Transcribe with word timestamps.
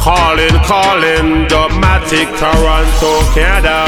Calling, 0.00 0.56
calling, 0.64 1.46
Dubmatic, 1.46 2.26
Toronto, 2.38 3.20
Canada. 3.34 3.84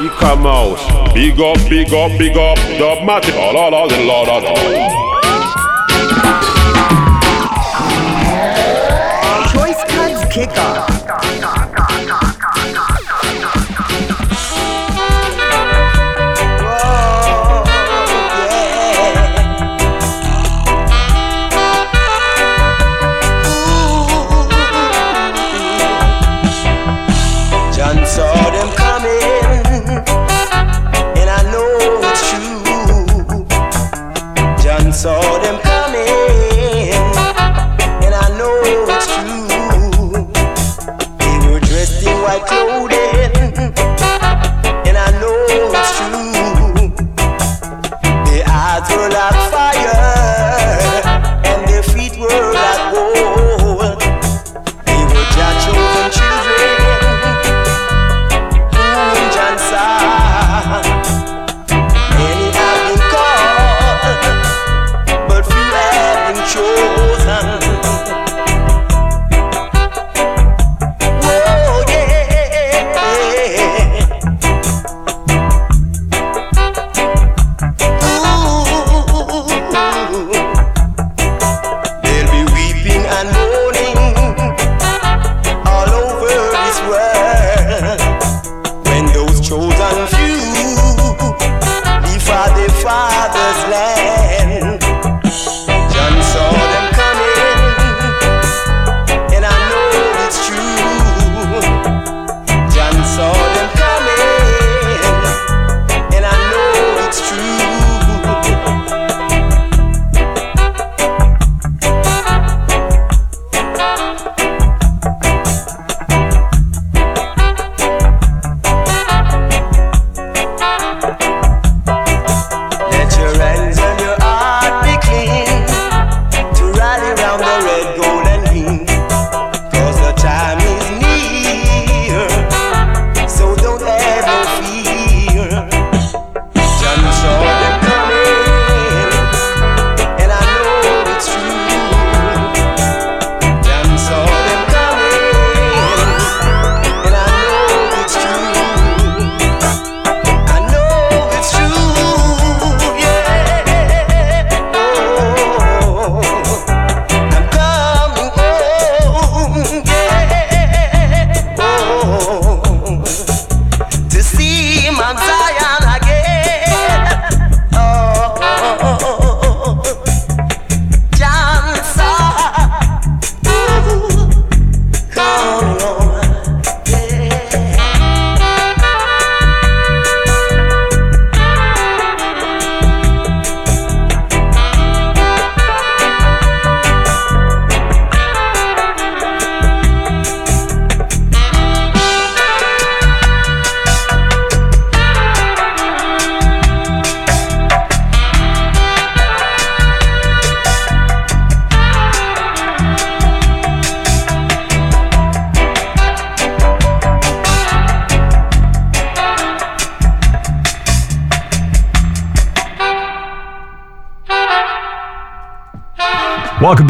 He 0.00 0.08
come 0.10 0.46
out. 0.46 0.78
Big 1.12 1.40
up, 1.40 1.58
big 1.68 1.92
up, 1.92 2.16
big 2.16 2.36
up, 2.36 2.56
Dubmatic. 2.78 3.34
Oh, 3.34 3.50
la, 3.52 3.66
la, 3.66 3.84
la, 3.84 4.22
la, 4.22 4.38
la. 4.38 4.54
Choice 9.52 9.82
Cuts 9.88 10.24
Kickoff. 10.32 10.91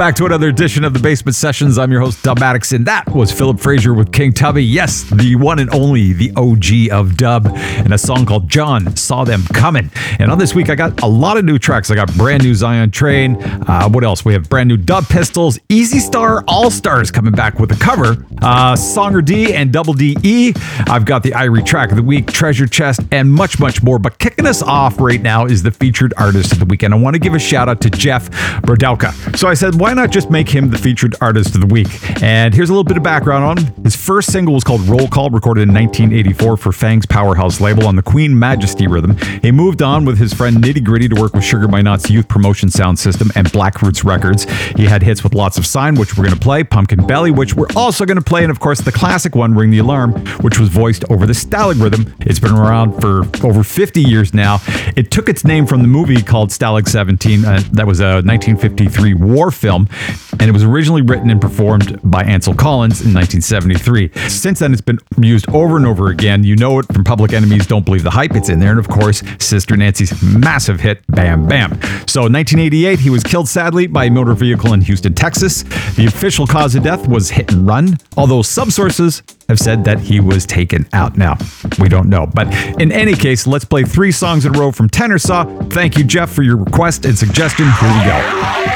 Back 0.03 0.17
to 0.17 0.27
another 0.27 0.49
edition 0.49 0.83
of 0.83 0.95
the 0.95 0.99
Basement 0.99 1.37
Sessions. 1.37 1.79
I'm 1.79 1.93
your 1.93 2.01
host, 2.01 2.25
Dubmatix, 2.25 2.73
and 2.73 2.87
that 2.87 3.09
was 3.15 3.31
Phillip 3.31 3.61
Fraser 3.61 3.95
with 3.95 4.13
King 4.13 4.33
Tubby. 4.33 4.65
Yes, 4.65 5.05
the 5.05 5.37
one 5.37 5.61
and 5.61 5.73
only, 5.73 6.13
the 6.13 6.33
OG 6.35 6.91
of 6.93 7.17
dub, 7.17 7.47
and 7.47 7.95
a 7.95 7.99
song 7.99 8.27
called 8.27 8.49
John 8.49 8.97
Saw 8.97 9.23
Them 9.23 9.45
Coming. 9.55 9.93
And 10.19 10.29
on 10.29 10.39
this 10.39 10.57
week, 10.57 10.71
I 10.71 10.75
got 10.75 11.01
a 11.03 11.07
lot 11.07 11.37
of 11.37 11.45
new 11.45 11.57
tracks. 11.57 11.89
I 11.89 11.95
got 11.95 12.13
brand 12.15 12.43
new 12.43 12.53
Zion 12.53 12.91
Train. 12.91 13.41
Uh, 13.41 13.89
what 13.91 14.03
else? 14.03 14.25
We 14.25 14.33
have 14.33 14.49
brand 14.49 14.69
new 14.69 14.77
Dub 14.77 15.07
Pistols, 15.07 15.61
Easy 15.69 16.01
Star 16.01 16.43
All 16.49 16.69
Stars 16.73 17.13
coming 17.13 17.33
back 17.33 17.61
with 17.61 17.71
a 17.71 17.77
cover, 17.77 18.27
uh, 18.43 18.75
Songer 18.75 19.25
D 19.25 19.55
and 19.55 19.73
Double 19.73 19.95
DE. 19.95 20.53
I've 20.89 21.05
got 21.05 21.23
the 21.23 21.31
Irie 21.31 21.65
track 21.65 21.91
of 21.91 21.97
the 21.97 22.03
week, 22.03 22.27
Treasure 22.27 22.67
Chest, 22.67 23.03
and 23.13 23.31
much, 23.31 23.61
much 23.61 23.85
more. 23.85 24.01
But 24.01 24.19
kicking 24.19 24.49
us 24.49 24.63
off 24.65 24.99
right 24.99 25.23
now 25.23 25.47
is 25.47 25.63
the 25.63 25.71
featured 25.71 26.13
artist 26.17 26.51
of 26.51 26.59
the 26.59 26.67
weekend. 26.67 26.93
I 26.93 26.97
want 26.97 27.15
to 27.15 27.21
give 27.21 27.35
a 27.35 27.39
shout 27.39 27.69
out 27.69 27.81
to 27.83 27.91
Jeff 27.91 28.29
Brodelka. 28.63 29.39
So 29.39 29.47
I 29.47 29.55
said, 29.55 29.63
said, 29.63 29.81
why 29.93 29.97
not 29.97 30.11
just 30.11 30.31
make 30.31 30.49
him 30.49 30.71
the 30.71 30.79
featured 30.79 31.15
artist 31.21 31.55
of 31.55 31.61
the 31.61 31.67
week? 31.67 31.87
And 32.23 32.55
here's 32.55 32.71
a 32.71 32.73
little 32.73 32.83
bit 32.83 32.97
of 32.97 33.03
background 33.03 33.45
on 33.45 33.59
him. 33.59 33.85
His 33.85 33.95
first 33.95 34.33
single 34.33 34.55
was 34.55 34.65
called 34.65 34.81
Roll 34.89 35.07
Call, 35.07 35.29
recorded 35.29 35.69
in 35.69 35.75
1984 35.75 36.57
for 36.57 36.73
Phang's 36.73 37.05
Powerhouse 37.05 37.61
label 37.61 37.87
on 37.87 37.97
the 37.97 38.03
Queen 38.03 38.39
Majesty 38.39 38.87
rhythm. 38.87 39.19
He 39.43 39.53
moved 39.53 39.83
on 39.83 40.07
with 40.07 40.17
his 40.17 40.33
friend 40.33 40.57
Nitty 40.57 40.83
Gritty 40.83 41.09
to 41.09 41.21
work 41.21 41.35
with 41.35 41.45
Sugar 41.45 41.69
Minott's 41.69 42.09
Youth 42.09 42.27
Promotion 42.27 42.71
Sound 42.71 42.99
System 42.99 43.31
and 43.35 43.53
Black 43.53 43.83
Roots 43.83 44.03
Records. 44.03 44.45
He 44.77 44.87
had 44.87 45.03
hits 45.03 45.23
with 45.23 45.35
lots 45.35 45.59
of 45.59 45.67
Sign, 45.67 45.97
which 45.97 46.17
we're 46.17 46.25
going 46.25 46.39
to 46.39 46.41
play, 46.41 46.65
Pumpkin 46.65 47.07
Belly, 47.07 47.31
which 47.31 47.53
we're 47.53 47.69
also 47.77 48.07
going 48.07 48.17
to 48.17 48.25
play, 48.25 48.45
and 48.45 48.51
of 48.51 48.61
course 48.61 48.81
the 48.81 48.93
classic 48.93 49.35
one, 49.35 49.53
Ring 49.55 49.71
the 49.71 49.79
Alarm, 49.79 50.13
which 50.41 50.59
was 50.59 50.71
voiced 50.71 51.05
over 51.11 51.27
the 51.27 51.35
Stalag 51.35 51.83
rhythm. 51.83 52.15
It's 52.21 52.41
been 52.41 52.55
around 52.55 52.99
for 52.99 53.25
over 53.47 53.63
50 53.63 54.01
years 54.01 54.33
now. 54.33 54.59
It 54.97 55.11
took 55.11 55.29
its 55.29 55.45
name 55.45 55.67
from 55.67 55.83
the 55.83 55.89
movie 55.89 56.23
called 56.23 56.49
Stalag 56.49 56.89
17. 56.89 57.45
Uh, 57.45 57.63
that 57.73 57.87
was 57.87 58.01
a 58.01 58.23
1953 58.23 59.13
war 59.15 59.51
film, 59.51 59.72
and 59.73 60.43
it 60.43 60.53
was 60.53 60.65
originally 60.65 61.03
written 61.03 61.31
and 61.31 61.41
performed 61.41 62.01
by 62.03 62.23
Ansel 62.23 62.55
Collins 62.55 63.01
in 63.01 63.15
1973. 63.15 64.11
Since 64.29 64.59
then, 64.59 64.73
it's 64.73 64.81
been 64.81 64.99
used 65.19 65.49
over 65.51 65.77
and 65.77 65.87
over 65.87 66.09
again. 66.09 66.45
You 66.45 66.57
know 66.57 66.79
it 66.79 66.87
from 66.93 67.05
Public 67.05 67.33
Enemy's, 67.33 67.67
Don't 67.67 67.85
Believe 67.85 68.03
the 68.03 68.11
Hype. 68.11 68.35
It's 68.35 68.49
in 68.49 68.59
there. 68.59 68.71
And 68.71 68.79
of 68.79 68.89
course, 68.89 69.23
Sister 69.39 69.77
Nancy's 69.77 70.23
massive 70.23 70.81
hit, 70.81 71.03
Bam 71.09 71.47
Bam. 71.47 71.73
So 72.07 72.27
in 72.27 72.33
1988, 72.33 72.99
he 72.99 73.11
was 73.11 73.23
killed 73.23 73.49
sadly 73.49 73.87
by 73.87 74.07
a 74.07 74.11
motor 74.11 74.35
vehicle 74.35 74.73
in 74.73 74.81
Houston, 74.83 75.15
Texas. 75.15 75.63
The 75.95 76.07
official 76.07 76.47
cause 76.47 76.75
of 76.75 76.83
death 76.83 77.07
was 77.09 77.31
hit 77.31 77.53
and 77.53 77.67
run, 77.67 77.99
although 78.17 78.43
some 78.43 78.71
sources 78.71 79.23
have 79.49 79.59
said 79.59 79.85
that 79.85 80.01
he 80.01 80.21
was 80.21 80.47
taken 80.47 80.89
out. 80.93 81.17
Now, 81.17 81.37
we 81.79 81.89
don't 81.89 82.09
know. 82.09 82.27
But 82.27 82.53
in 82.81 82.91
any 82.91 83.15
case, 83.15 83.47
let's 83.47 83.65
play 83.65 83.85
three 83.85 84.13
songs 84.13 84.47
in 84.47 84.55
a 84.55 84.59
row 84.59 84.73
from 84.73 84.89
Tenor 84.89 85.19
Saw. 85.19 85.45
Thank 85.69 85.97
you, 85.99 86.05
Jeff, 86.05 86.31
for 86.31 86.43
your 86.43 86.57
request 86.57 87.05
and 87.05 87.17
suggestion. 87.17 87.67
Here 87.67 87.89
we 87.89 88.05
go. 88.05 88.72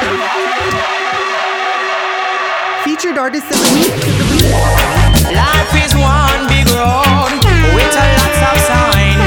Featured 2.96 3.19
artist 3.19 3.44
of 3.44 3.60
the 3.60 3.70
week. 3.76 3.93
Life 5.28 5.75
is 5.84 5.93
one 5.93 6.48
big 6.48 6.64
road 6.72 7.28
with 7.76 7.93
a 7.93 8.06
lots 8.16 8.40
of 8.40 8.56
sign. 8.64 9.20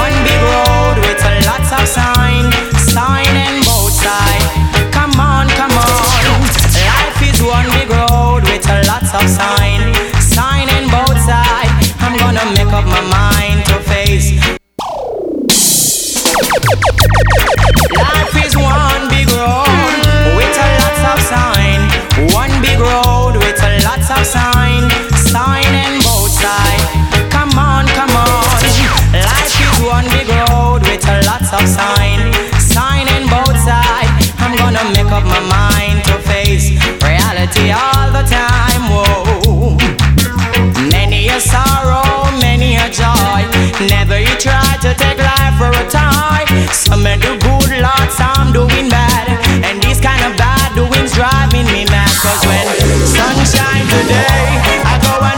One 0.00 0.16
big 0.24 0.40
road 0.40 0.96
with 1.04 1.20
a 1.20 1.44
lots 1.44 1.68
of 1.68 1.84
sign. 1.86 2.48
Sign 2.80 3.28
in 3.36 3.60
both 3.60 3.92
sides. 3.92 4.48
Come 4.96 5.20
on, 5.20 5.50
come 5.50 5.70
on. 5.70 6.40
Life 6.88 7.20
is 7.20 7.42
one 7.42 7.68
big 7.76 7.90
road 7.90 8.40
with 8.48 8.64
a 8.70 8.88
lots 8.88 9.12
of. 9.12 9.28
Sign 9.28 9.59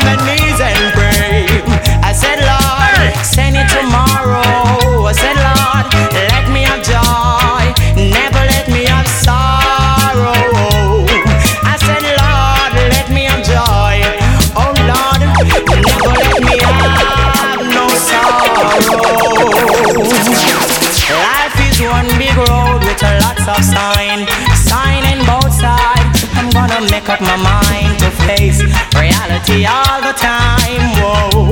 I 0.05 0.32
reality 29.53 29.67
all 29.67 30.01
the 30.01 30.13
time. 30.17 30.83
Whoa, 30.97 31.51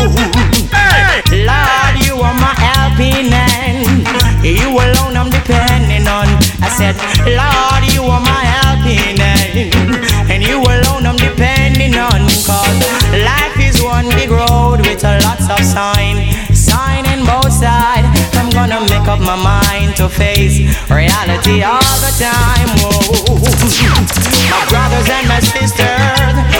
Lord, 1.33 1.95
you 2.07 2.17
are 2.17 2.35
my 2.35 2.55
helping 2.57 3.31
hand. 3.31 4.07
You 4.45 4.71
alone 4.71 5.17
I'm 5.17 5.31
depending 5.31 6.09
on. 6.09 6.27
I 6.63 6.69
said, 6.73 6.97
Lord, 7.27 7.93
you 7.93 8.03
are 8.05 8.21
my 8.21 8.43
helping 8.57 9.17
hand, 9.17 9.75
and 10.31 10.43
you 10.43 10.61
alone 10.61 11.07
I'm 11.07 11.17
depending 11.17 11.95
on. 11.95 12.29
Cause 12.47 12.81
life 13.13 13.57
is 13.61 13.83
one 13.83 14.09
big 14.11 14.31
road 14.31 14.81
with 14.81 15.05
a 15.05 15.21
lots 15.25 15.49
of 15.51 15.61
sign, 15.65 16.33
sign 16.55 17.05
in 17.07 17.25
both 17.25 17.53
sides. 17.53 18.09
I'm 18.37 18.51
gonna 18.51 18.81
make 18.89 19.07
up 19.09 19.21
my 19.21 19.37
mind 19.37 19.97
to 19.97 20.09
face 20.09 20.59
reality 20.89 21.63
all 21.63 21.97
the 22.01 22.13
time. 22.17 22.69
Whoa. 22.81 23.37
My 24.51 24.67
brothers 24.69 25.09
and 25.09 25.29
my 25.29 25.41
sisters, 25.41 26.60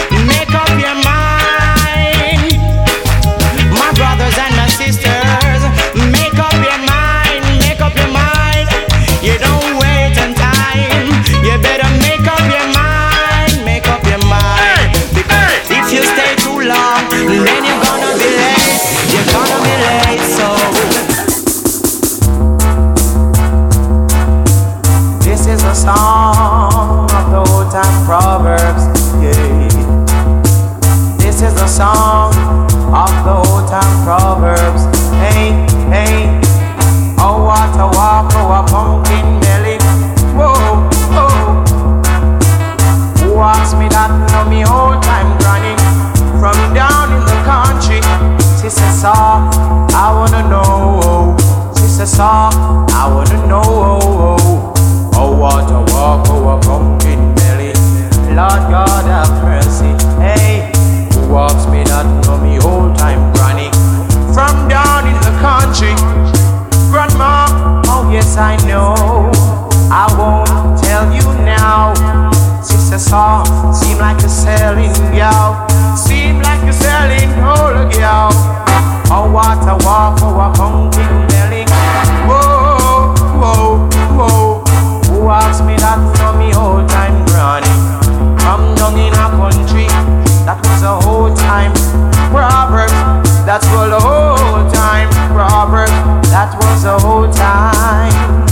That's 93.51 93.67
for 93.67 93.89
the 93.89 93.99
whole 93.99 94.63
time 94.71 95.09
proverb. 95.35 95.91
That 96.31 96.55
was 96.55 96.87
the 96.87 96.95
whole 96.95 97.27
time. 97.27 98.47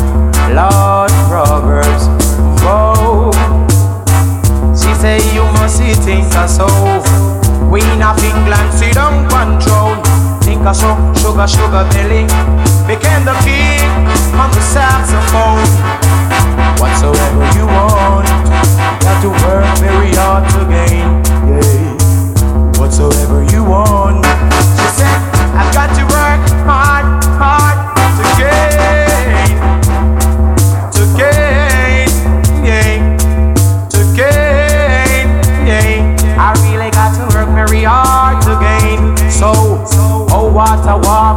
Lord 0.52 1.08
Proverbs. 1.32 2.12
Whoa. 2.60 3.32
She 4.76 4.92
say 5.00 5.24
you 5.32 5.48
must 5.56 5.80
see 5.80 5.96
things 6.04 6.36
a 6.36 6.44
so. 6.52 6.68
Queen 7.72 8.04
of 8.04 8.20
England, 8.20 8.76
down 8.92 9.24
control. 9.32 9.96
Think 10.44 10.68
a 10.68 10.76
so, 10.76 10.92
sugar, 11.16 11.48
sugar 11.48 11.88
belly. 11.96 12.28
Became 12.84 13.24
the 13.24 13.40
king 13.48 13.88
on 14.36 14.52
the 14.52 14.60
saxophone. 14.60 15.64
Whatsoever 16.76 17.48
you 17.56 17.72
want, 17.72 18.28
got 19.00 19.16
to 19.24 19.32
work 19.48 19.64
very 19.80 20.12
hard 20.20 20.44
to 20.52 20.68
gain. 20.68 21.08
Yeah. 21.48 22.76
Whatsoever 22.76 23.48
you 23.48 23.64
want. 23.64 24.29
I've 25.60 25.74
got 25.74 25.90
to 26.00 26.04
work 26.04 26.42
hard, 26.64 27.06
hard 27.36 27.78
to 28.18 28.24
gain. 28.40 29.60
To 30.96 31.04
gain. 31.20 32.08
To 33.94 34.00
gain. 34.16 35.28
I 36.40 36.54
really 36.64 36.90
got 36.92 37.12
to 37.18 37.24
work 37.36 37.50
very 37.54 37.84
hard 37.84 38.42
to 38.48 38.54
gain. 38.64 39.18
So, 39.30 39.52
oh, 40.32 40.50
what 40.52 40.80
a 40.88 40.98
walk, 41.06 41.29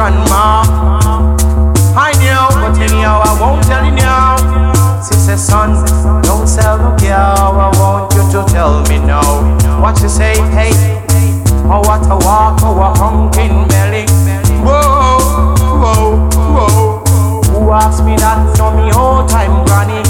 grandma. 0.00 0.64
I 1.92 2.16
knew, 2.16 2.44
but 2.56 2.80
anyhow 2.80 3.20
I 3.20 3.36
won't 3.38 3.62
tell 3.66 3.84
you 3.84 3.92
now. 3.92 4.40
Sister 5.02 5.36
son, 5.36 5.76
don't 6.22 6.48
sell 6.48 6.78
no 6.78 6.96
cow. 6.96 7.52
I 7.52 7.68
want 7.78 8.14
you 8.14 8.24
to 8.32 8.40
tell 8.50 8.80
me 8.88 8.96
now. 8.98 9.28
What 9.78 10.00
you 10.00 10.08
say, 10.08 10.40
hey? 10.56 10.72
Oh, 11.68 11.82
what 11.84 12.00
a 12.08 12.16
walk, 12.24 12.60
oh, 12.62 12.80
a 12.80 12.88
pumpkin 12.96 13.68
belly. 13.68 14.06
Whoa, 14.64 15.52
whoa, 15.82 16.28
whoa. 16.54 17.02
Who 17.52 17.70
asked 17.70 18.02
me 18.02 18.16
that? 18.16 18.56
Know 18.56 18.72
me 18.72 18.90
whole 18.90 19.28
time, 19.28 19.66
granny. 19.66 20.00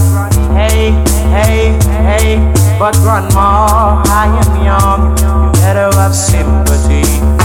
Hey, 0.54 0.94
hey, 1.35 1.75
hey. 2.06 2.38
But 2.78 2.94
grandma, 3.02 4.04
I 4.06 4.30
am 4.38 4.52
young. 4.64 5.18
You 5.18 5.50
better 5.61 5.90
have 5.99 6.14
sympathy. 6.14 7.02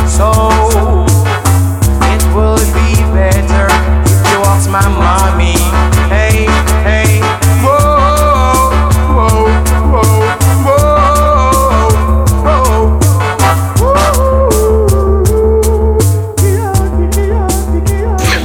So 0.07 0.94
my 4.75 4.89
mommy. 4.89 5.55
Hey, 6.09 6.45
hey. 6.83 7.21
Whoa, 7.63 8.71
whoa, 9.15 9.47
whoa, 9.91 10.03
whoa, 10.65 10.99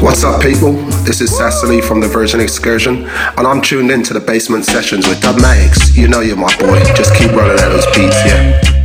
What's 0.01 0.23
up, 0.23 0.41
people? 0.41 0.73
This 1.03 1.21
is 1.21 1.37
Cecily 1.37 1.81
from 1.81 2.01
the 2.01 2.07
Virgin 2.07 2.39
Excursion, 2.41 3.09
and 3.37 3.47
I'm 3.47 3.61
tuned 3.61 3.91
in 3.91 4.05
to 4.05 4.15
the 4.15 4.21
basement 4.21 4.65
sessions 4.65 5.09
with 5.09 5.21
Dub 5.21 5.37
Dubmatix. 5.37 5.97
You 5.97 6.07
know 6.07 6.21
you're 6.21 6.37
my 6.37 6.57
boy. 6.59 6.79
Just 6.95 7.13
keep 7.17 7.33
rolling 7.33 7.59
out 7.59 7.71
those 7.71 7.87
beats, 7.87 8.25
yeah. 8.25 8.80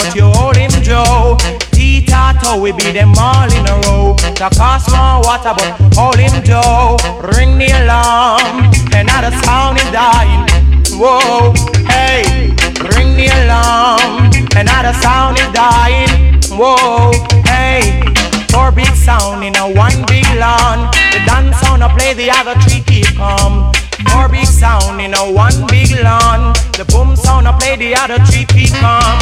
But 0.00 0.14
you 0.14 0.24
hold 0.24 0.56
him 0.56 0.70
Joe. 0.82 1.36
T-Tato, 1.72 2.60
we 2.60 2.72
beat 2.72 2.92
them 2.92 3.12
all 3.18 3.50
in 3.52 3.64
a 3.68 3.76
row. 3.84 4.14
The 4.16 4.48
cost 4.56 4.90
want 4.90 5.26
water, 5.26 5.52
but 5.56 5.94
hold 5.94 6.16
him 6.16 6.42
Joe. 6.42 6.96
Ring 7.36 7.58
the 7.58 7.68
alarm, 7.84 8.72
another 8.96 9.32
sound 9.44 9.76
is 9.78 9.90
dying. 9.92 10.48
Whoa, 10.96 11.52
hey, 11.88 12.52
ring 12.96 13.16
the 13.16 13.28
alarm, 13.44 14.30
another 14.56 14.92
sound 15.00 15.38
is 15.38 15.48
dying. 15.52 16.40
Whoa, 16.52 17.12
hey, 17.44 18.02
four 18.50 18.72
big 18.72 18.92
sound 18.94 19.44
in 19.44 19.56
a 19.56 19.68
one 19.68 20.04
big 20.06 20.26
lawn. 20.36 20.90
The 21.12 21.20
dance 21.26 21.58
sound 21.60 21.84
I 21.84 21.88
play, 21.96 22.14
the 22.14 22.30
other 22.30 22.58
three 22.60 22.80
keep 22.80 23.16
calm. 23.16 23.72
Four 24.08 24.28
big 24.28 24.46
sound 24.60 25.00
in 25.00 25.14
a 25.14 25.24
one 25.32 25.56
big 25.68 25.90
lawn. 26.04 26.52
The 26.76 26.84
boom 26.92 27.16
sound 27.16 27.48
I 27.48 27.56
play, 27.58 27.76
the 27.76 27.96
other 27.96 28.20
three 28.28 28.44
keep 28.44 28.68
calm. 28.76 29.16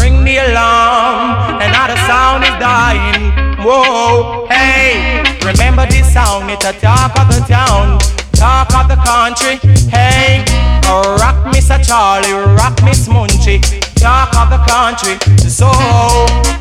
Ring 0.00 0.24
the 0.24 0.40
alarm, 0.48 1.60
another 1.60 1.98
sound 2.08 2.40
is 2.48 2.56
dying. 2.56 3.36
Whoa, 3.60 4.46
hey, 4.48 5.20
remember 5.44 5.84
this 5.92 6.10
sound? 6.10 6.50
It's 6.50 6.64
a 6.64 6.72
talk 6.72 7.12
of 7.20 7.28
the 7.28 7.44
town, 7.44 8.00
talk 8.32 8.72
of 8.72 8.88
the 8.88 8.96
country. 9.04 9.60
Hey, 9.92 10.42
oh, 10.88 11.20
rock 11.20 11.36
Mr. 11.52 11.76
Charlie, 11.84 12.32
rock 12.56 12.80
Miss 12.82 13.08
Munchie, 13.08 13.60
talk 14.00 14.32
of 14.40 14.48
the 14.48 14.60
country. 14.64 15.20
So 15.58 15.68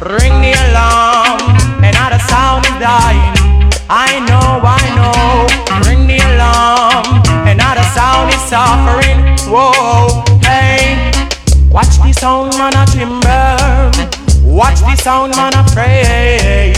ring 0.03 0.35
the 0.43 0.51
alarm, 0.67 1.39
another 1.79 2.19
sound 2.27 2.65
is 2.67 2.75
dying. 2.83 3.35
I 3.89 4.19
know, 4.27 4.59
I 4.67 4.83
know. 4.99 5.86
Suffering. 8.47 9.19
Whoa, 9.51 10.23
hey, 10.39 11.11
watch 11.69 11.99
the 11.99 12.13
sound 12.13 12.57
man 12.57 12.71
a 12.79 12.85
timber. 12.87 13.91
Watch 14.41 14.79
the 14.79 14.95
sound 14.95 15.35
man 15.35 15.53
a 15.53 15.63
pray. 15.75 16.73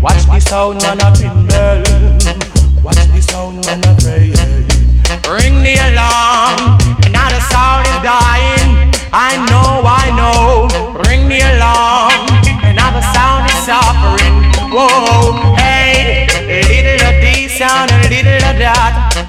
Watch 0.00 0.24
the 0.24 0.40
sound 0.40 0.80
man 0.80 1.00
a 1.04 1.12
timber. 1.12 1.84
Watch 2.82 3.04
the 3.12 3.20
sound 3.20 3.60
man 3.66 3.84
a 3.84 3.92
pray. 4.00 4.32
Ring 5.28 5.62
the 5.62 5.76
alarm, 5.92 6.80
another 7.04 7.40
sound 7.52 7.84
is 7.92 8.00
dying. 8.00 8.90
I 9.12 9.36
know, 9.52 9.84
I 9.84 10.08
know. 10.16 10.68
Ring 11.08 11.28
the 11.28 11.40
alarm, 11.44 12.24
another 12.64 13.04
sound 13.12 13.50
is 13.52 13.58
suffering. 13.68 14.48
Whoa, 14.72 15.54
hey, 15.60 16.26
little 16.48 17.06
of 17.06 17.20
this 17.20 17.58
sound 17.58 17.91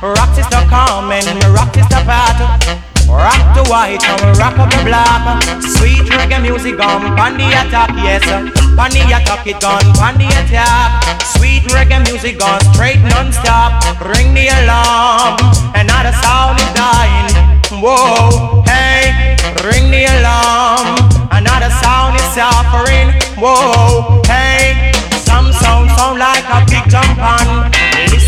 Rock 0.01 0.38
is 0.38 0.47
the 0.47 0.65
calm 0.69 1.12
and 1.12 1.43
rock 1.53 1.75
is 1.77 1.88
the 1.88 2.01
path. 2.07 2.39
Rock 3.07 3.55
the 3.55 3.63
white 3.69 4.03
and 4.03 4.38
rock 4.38 4.57
up 4.57 4.69
the 4.71 4.83
black. 4.83 5.43
Sweet 5.62 6.09
reggae 6.09 6.41
music 6.41 6.79
on 6.79 7.38
the 7.38 7.47
attack, 7.53 7.91
yes. 8.01 8.25
On 8.79 8.89
the 8.89 9.03
attack 9.05 9.45
it 9.45 9.63
on 9.63 10.17
the 10.17 10.27
attack. 10.41 11.21
Sweet 11.38 11.63
reggae 11.71 12.03
music 12.09 12.39
gone 12.39 12.59
straight 12.73 13.00
non-stop. 13.01 13.83
Ring 14.01 14.33
the 14.33 14.47
alarm, 14.50 15.38
another 15.75 16.12
sound 16.23 16.59
is 16.59 16.71
dying. 16.73 17.29
Whoa, 17.83 18.63
hey, 18.65 19.38
ring 19.63 19.91
the 19.91 20.05
alarm, 20.19 20.97
another 21.31 21.69
sound 21.79 22.15
is 22.15 22.27
suffering. 22.33 23.13
Whoa, 23.38 24.21
hey, 24.25 24.91
some 25.21 25.53
sound 25.53 25.91
sound 25.91 26.19
like 26.19 26.45
a 26.50 26.65
big 26.65 26.89
jump 26.89 27.19
on. 27.19 27.71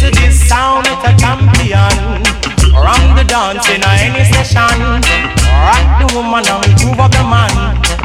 Listen 0.06 0.22
this 0.22 0.48
sound, 0.48 0.86
it's 0.86 1.02
a 1.02 1.18
champion. 1.18 2.22
Ram 2.78 3.16
the 3.18 3.24
dance 3.26 3.66
in 3.70 3.82
a 3.82 3.92
any 4.06 4.22
session. 4.30 5.02
Rock 5.66 5.98
the 5.98 6.06
woman 6.14 6.46
and 6.46 6.78
groove 6.78 7.00
up 7.00 7.10
the 7.10 7.26
man. 7.26 7.50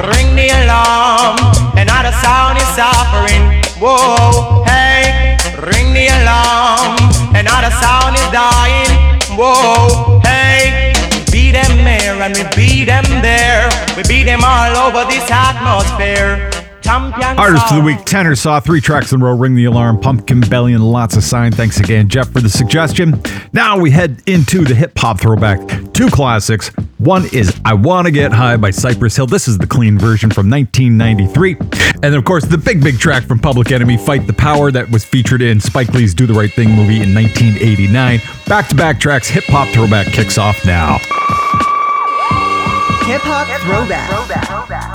Ring 0.09 0.35
the 0.35 0.49
alarm, 0.65 1.37
another 1.77 2.13
sound 2.25 2.57
is 2.57 2.69
suffering. 2.73 3.61
Whoa, 3.77 4.65
hey, 4.65 5.37
ring 5.61 5.93
the 5.93 6.09
alarm, 6.25 6.97
another 7.37 7.73
sound 7.85 8.17
is 8.17 8.29
dying. 8.33 9.21
Whoa, 9.37 10.21
hey, 10.25 10.95
beat 11.31 11.53
them 11.53 11.85
here 11.85 12.17
and 12.17 12.35
we 12.35 12.45
beat 12.57 12.85
them 12.87 13.05
there. 13.21 13.69
We 13.95 14.05
beat 14.09 14.25
them 14.25 14.41
all 14.43 14.89
over 14.89 15.05
this 15.05 15.29
atmosphere. 15.31 16.60
Champion. 16.91 17.39
Artist 17.39 17.71
of 17.71 17.77
the 17.79 17.85
week, 17.85 18.05
Tenor 18.05 18.35
saw 18.35 18.61
three 18.61 18.81
tracks 18.81 19.13
in 19.13 19.21
a 19.21 19.25
row, 19.25 19.37
Ring 19.37 19.55
the 19.55 19.65
Alarm, 19.65 20.01
Pumpkin 20.01 20.41
Belly, 20.41 20.73
and 20.73 20.91
lots 20.91 21.17
of 21.17 21.23
sign. 21.23 21.53
Thanks 21.53 21.79
again, 21.79 22.09
Jeff, 22.09 22.31
for 22.31 22.41
the 22.41 22.49
suggestion. 22.49 23.23
Now 23.53 23.79
we 23.79 23.91
head 23.91 24.23
into 24.27 24.65
the 24.65 24.75
hip 24.75 24.97
hop 24.97 25.21
throwback. 25.21 25.61
Two 25.93 26.09
classics. 26.09 26.69
One 26.99 27.27
is 27.33 27.59
I 27.65 27.75
Wanna 27.75 28.11
Get 28.11 28.33
High 28.33 28.57
by 28.57 28.71
Cypress 28.71 29.17
Hill. 29.17 29.27
This 29.27 29.49
is 29.49 29.59
the 29.59 29.67
clean 29.67 29.99
version 29.99 30.31
from 30.31 30.51
1993. 30.51 31.57
And 32.03 32.15
of 32.15 32.25
course, 32.25 32.45
the 32.45 32.59
big, 32.59 32.83
big 32.83 32.99
track 32.99 33.25
from 33.25 33.39
Public 33.39 33.73
Enemy, 33.73 33.97
Fight 33.99 34.27
the 34.27 34.33
Power, 34.33 34.71
that 34.71 34.91
was 34.91 35.05
featured 35.05 35.43
in 35.43 35.61
Spike 35.61 35.93
Lee's 35.95 36.15
Do 36.15 36.27
the 36.27 36.35
Right 36.35 36.53
Thing 36.53 36.71
movie 36.71 37.03
in 37.03 37.15
1989. 37.15 38.21
Back 38.47 38.69
to 38.69 38.75
back 38.75 39.01
tracks, 39.01 39.29
hip 39.29 39.45
hop 39.45 39.69
throwback 39.69 40.07
kicks 40.07 40.39
off 40.39 40.65
now. 40.67 40.99
Hip 43.07 43.23
hop 43.23 43.47
throwback. 43.63 44.11
I 44.11 44.90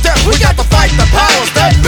death. 0.00 0.24
We 0.26 0.38
got 0.38 0.56
to 0.56 0.64
fight 0.64 0.90
the 0.96 1.06
powers 1.10 1.50
that 1.58 1.81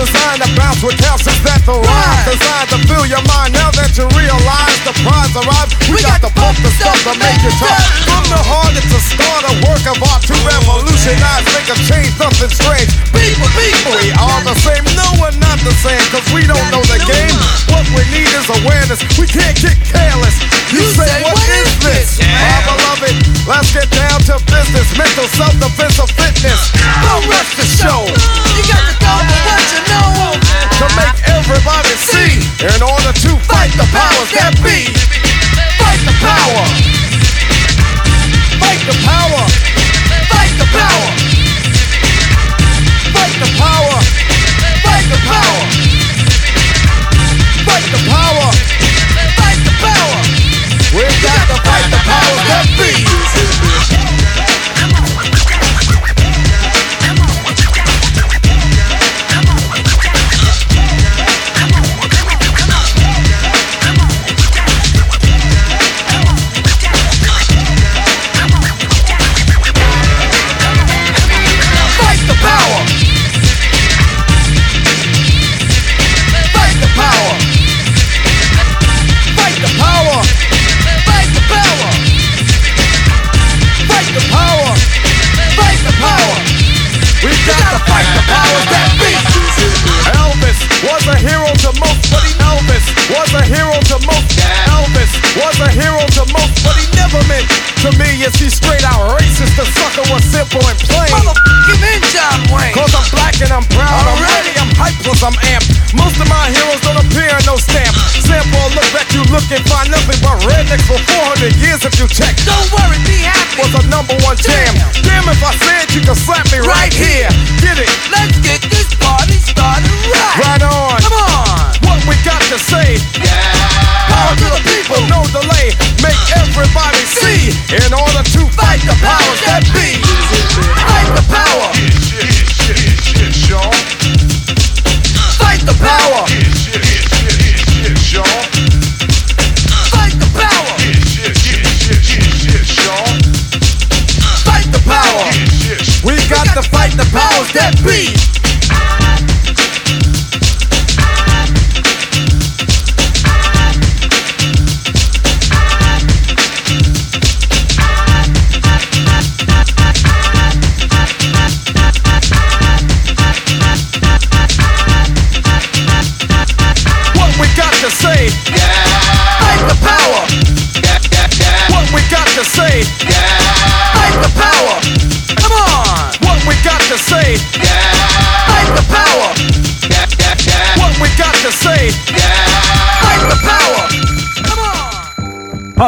designed 0.00 0.40
to 0.40 0.48
bounce 0.56 0.80
with 0.80 0.96
calcium 0.96 1.36
that 1.44 1.60
the 1.68 1.76
rhyme 1.76 2.24
designed 2.24 2.72
to 2.72 2.78
fill 2.88 3.04
your 3.04 3.20
mind. 3.28 3.52
Now 3.52 3.68
that 3.76 3.92
you 4.00 4.08
realize 4.16 4.78
the 4.88 4.96
prize 5.04 5.34
arrives, 5.36 5.76
we 5.92 6.00
got 6.00 6.24
to 6.24 6.32
pump 6.32 6.56
the 6.64 6.72
stuff 6.80 6.96
to 7.04 7.12
make 7.20 7.40
it 7.44 7.52
tough. 7.60 7.84
From 8.08 8.24
the 8.32 8.40
heart, 8.40 8.72
it's 8.80 8.88
a 8.88 9.00
start, 9.12 9.44
a 9.44 9.52
work 9.68 9.84
of 9.84 10.00
art 10.08 10.24
to 10.24 10.36
revolutionize, 10.40 11.44
make 11.52 11.68
a 11.68 11.76
change, 11.84 12.16
something 12.16 12.48
strange. 12.48 12.88
People, 13.12 13.48
people, 13.52 13.92
we 14.00 14.08
all 14.16 14.40
the 14.40 14.56
same. 14.64 14.80
No, 14.96 15.04
we're 15.20 15.36
not 15.36 15.60
the 15.60 15.74
same, 15.84 16.00
cause 16.08 16.24
we 16.32 16.48
don't 16.48 16.68
know 16.72 16.80
the 16.88 17.00
game. 17.04 17.36
What 17.68 17.84
we 17.92 18.00
need 18.08 18.30
is 18.32 18.48
awareness. 18.64 19.04
We 19.20 19.28
can't 19.28 19.56
get 19.60 19.76
careless. 19.84 20.36
You, 20.72 20.80
say, 20.96 21.12
what 21.28 21.44
is 21.60 21.70
this? 21.84 22.24
My 22.24 22.56
beloved, 22.64 23.16
let's 23.44 23.68
get 23.68 23.90
down 23.92 24.24
to 24.32 24.40
business. 24.48 24.86
Mental 24.96 25.28
self-defense 25.36 26.00
of 26.00 26.08
fitness. 26.16 26.72
Don't 27.04 27.26
rush 27.28 27.52
the 27.60 27.68
show. 27.68 28.08
You 28.56 28.62
got 28.64 28.80
to 28.88 28.94
go 28.96 29.19
to 30.80 30.88
make 30.96 31.12
everybody 31.28 31.92
see 31.92 32.40
in 32.64 32.80
order 32.80 33.12
to 33.12 33.30
fight 33.44 33.68
the 33.76 33.84
powers 33.92 34.32
that 34.32 34.56
be. 34.64 34.88
Fight 35.76 36.00
the 36.08 36.16
power. 36.24 36.64
Fight 38.56 38.80
the 38.88 38.96
power. 39.04 39.44
Fight 40.32 40.54
the 40.56 40.64
power. 40.72 41.08
Fight 43.12 43.36
the 43.44 43.50
power. 43.60 43.96
Fight 44.80 45.04
the 45.12 45.20
power. 45.28 45.60
Fight 47.68 47.86
the 47.92 48.00
power. 48.08 48.48
Fight 49.36 49.60
the 49.60 49.74
power. 49.84 50.16
We 50.96 51.04
got 51.20 51.44
to 51.52 51.56
fight 51.60 51.88
the 51.92 52.00
powers 52.08 52.40
that 52.48 52.64
be. 52.80 53.39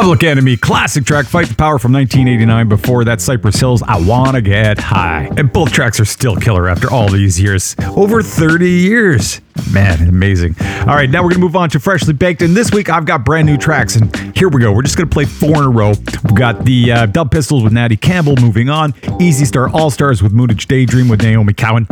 Public 0.03 0.25
Enemy, 0.25 0.57
classic 0.57 1.05
track, 1.05 1.27
Fight 1.27 1.47
the 1.47 1.55
Power 1.55 1.79
from 1.79 1.93
1989. 1.93 2.67
Before 2.67 3.05
that, 3.05 3.21
Cypress 3.21 3.57
Hills, 3.57 3.81
I 3.83 4.01
Wanna 4.01 4.41
Get 4.41 4.77
High. 4.77 5.31
And 5.37 5.49
both 5.53 5.71
tracks 5.71 5.97
are 5.97 6.03
still 6.03 6.35
killer 6.35 6.67
after 6.67 6.91
all 6.91 7.07
these 7.07 7.39
years. 7.39 7.73
Over 7.95 8.21
30 8.21 8.69
years. 8.69 9.39
Man, 9.71 10.09
amazing. 10.09 10.55
All 10.85 10.95
right, 10.95 11.09
now 11.09 11.19
we're 11.23 11.29
going 11.29 11.39
to 11.39 11.45
move 11.45 11.55
on 11.55 11.69
to 11.69 11.79
Freshly 11.79 12.11
Baked. 12.13 12.41
And 12.41 12.53
this 12.53 12.71
week, 12.71 12.89
I've 12.89 13.05
got 13.05 13.23
brand 13.23 13.45
new 13.45 13.55
tracks. 13.55 13.95
And 13.95 14.13
here 14.35 14.49
we 14.49 14.59
go. 14.59 14.73
We're 14.73 14.81
just 14.81 14.97
going 14.97 15.07
to 15.07 15.13
play 15.13 15.23
four 15.23 15.59
in 15.59 15.63
a 15.63 15.69
row. 15.69 15.93
We've 16.25 16.35
got 16.35 16.65
the 16.65 16.91
uh, 16.91 17.05
Dub 17.05 17.31
Pistols 17.31 17.63
with 17.63 17.71
Natty 17.71 17.95
Campbell 17.95 18.35
moving 18.35 18.69
on, 18.69 18.93
Easy 19.17 19.45
Star 19.45 19.69
All 19.69 19.89
Stars 19.89 20.21
with 20.21 20.33
Moonage 20.33 20.67
Daydream 20.67 21.07
with 21.07 21.21
Naomi 21.21 21.53
Cowan, 21.53 21.87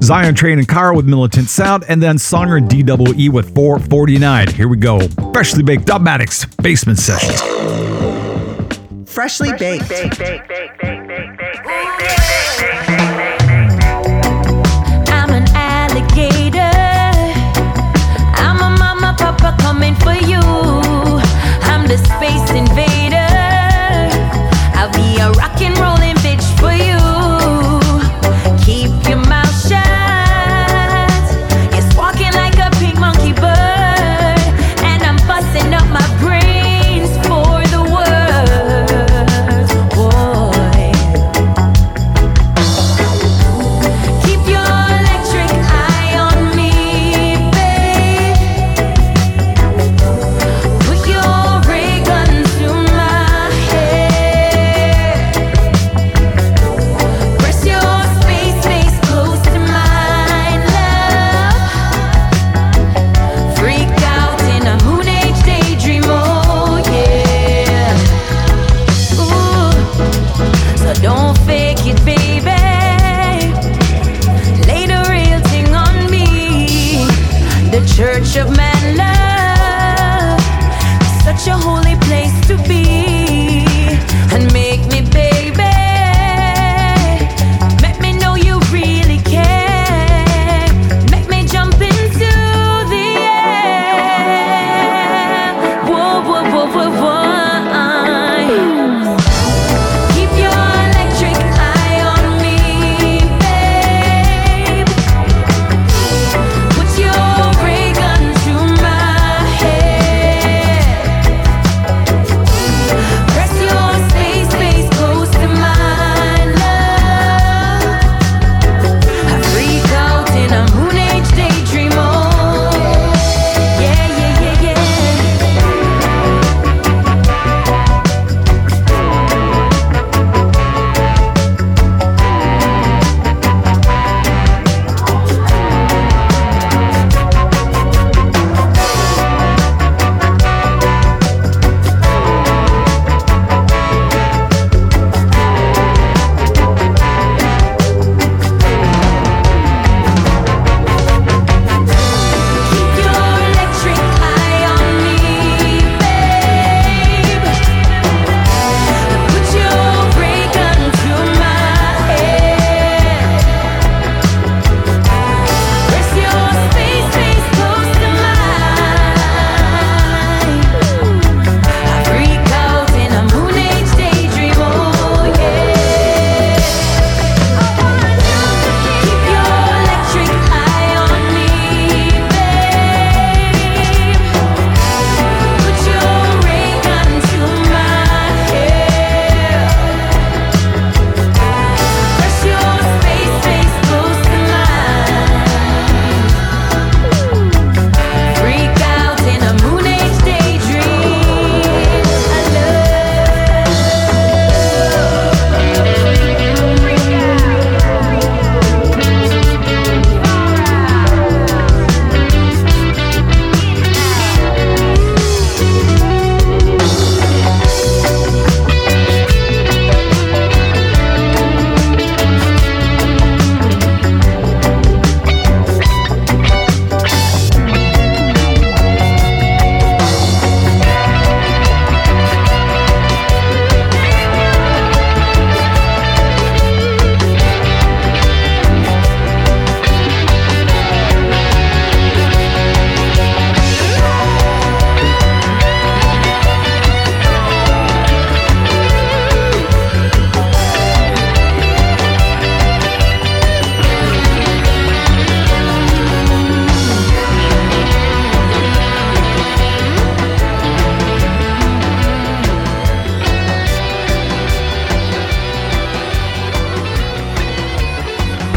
Zion 0.00 0.36
Train 0.36 0.58
and 0.58 0.68
Cara 0.68 0.94
with 0.94 1.06
Militant 1.06 1.48
Sound, 1.48 1.84
and 1.88 2.00
then 2.00 2.18
Songer 2.18 2.58
and 2.58 2.68
DWE 2.68 3.30
with 3.30 3.52
449. 3.52 4.52
Here 4.52 4.68
we 4.68 4.76
go. 4.76 5.00
Freshly 5.32 5.64
Baked 5.64 5.86
Dub 5.86 6.02
Dubmatix 6.02 6.62
Basement 6.62 7.00
Sessions. 7.00 7.40
Freshly 9.10 9.50
baked. 9.58 9.90
I'm 12.88 13.05
the 22.56 22.64
space 22.72 22.85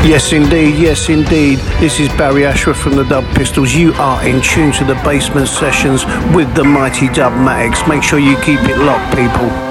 Yes, 0.10 0.34
indeed. 0.34 0.76
Yes, 0.80 1.08
indeed. 1.08 1.60
This 1.80 2.00
is 2.00 2.10
Barry 2.17 2.43
Ashworth 2.43 2.80
from 2.80 2.95
the 2.95 3.04
Dub 3.04 3.24
Pistols. 3.36 3.76
You 3.76 3.93
are 3.93 4.26
in 4.26 4.41
tune 4.41 4.72
to 4.72 4.84
the 4.84 4.95
basement 5.06 5.48
sessions 5.48 6.04
with 6.36 6.52
the 6.56 6.63
mighty 6.63 7.10
Dubmatix. 7.10 7.88
Make 7.88 8.02
sure 8.02 8.17
you 8.17 8.36
keep 8.38 8.60
it 8.62 8.80
locked, 8.80 9.15
people. 9.15 9.68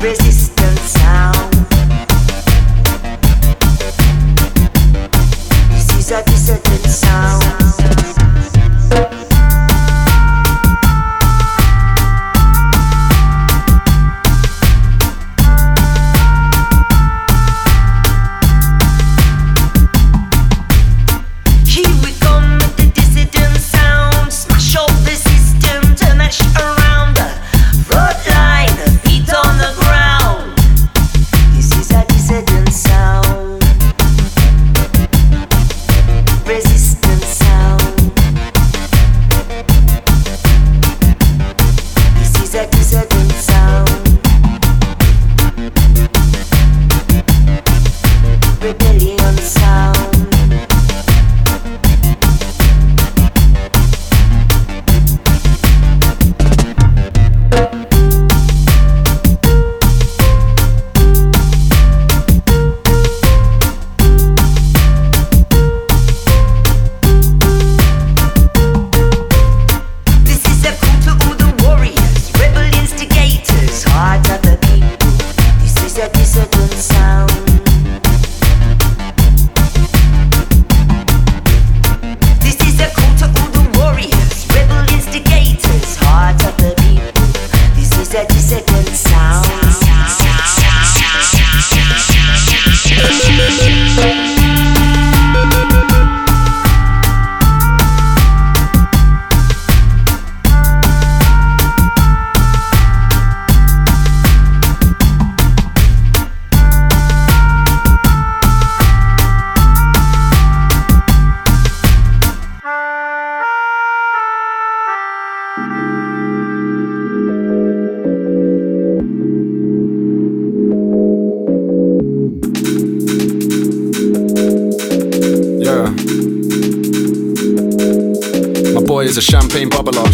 Resistant 0.00 0.37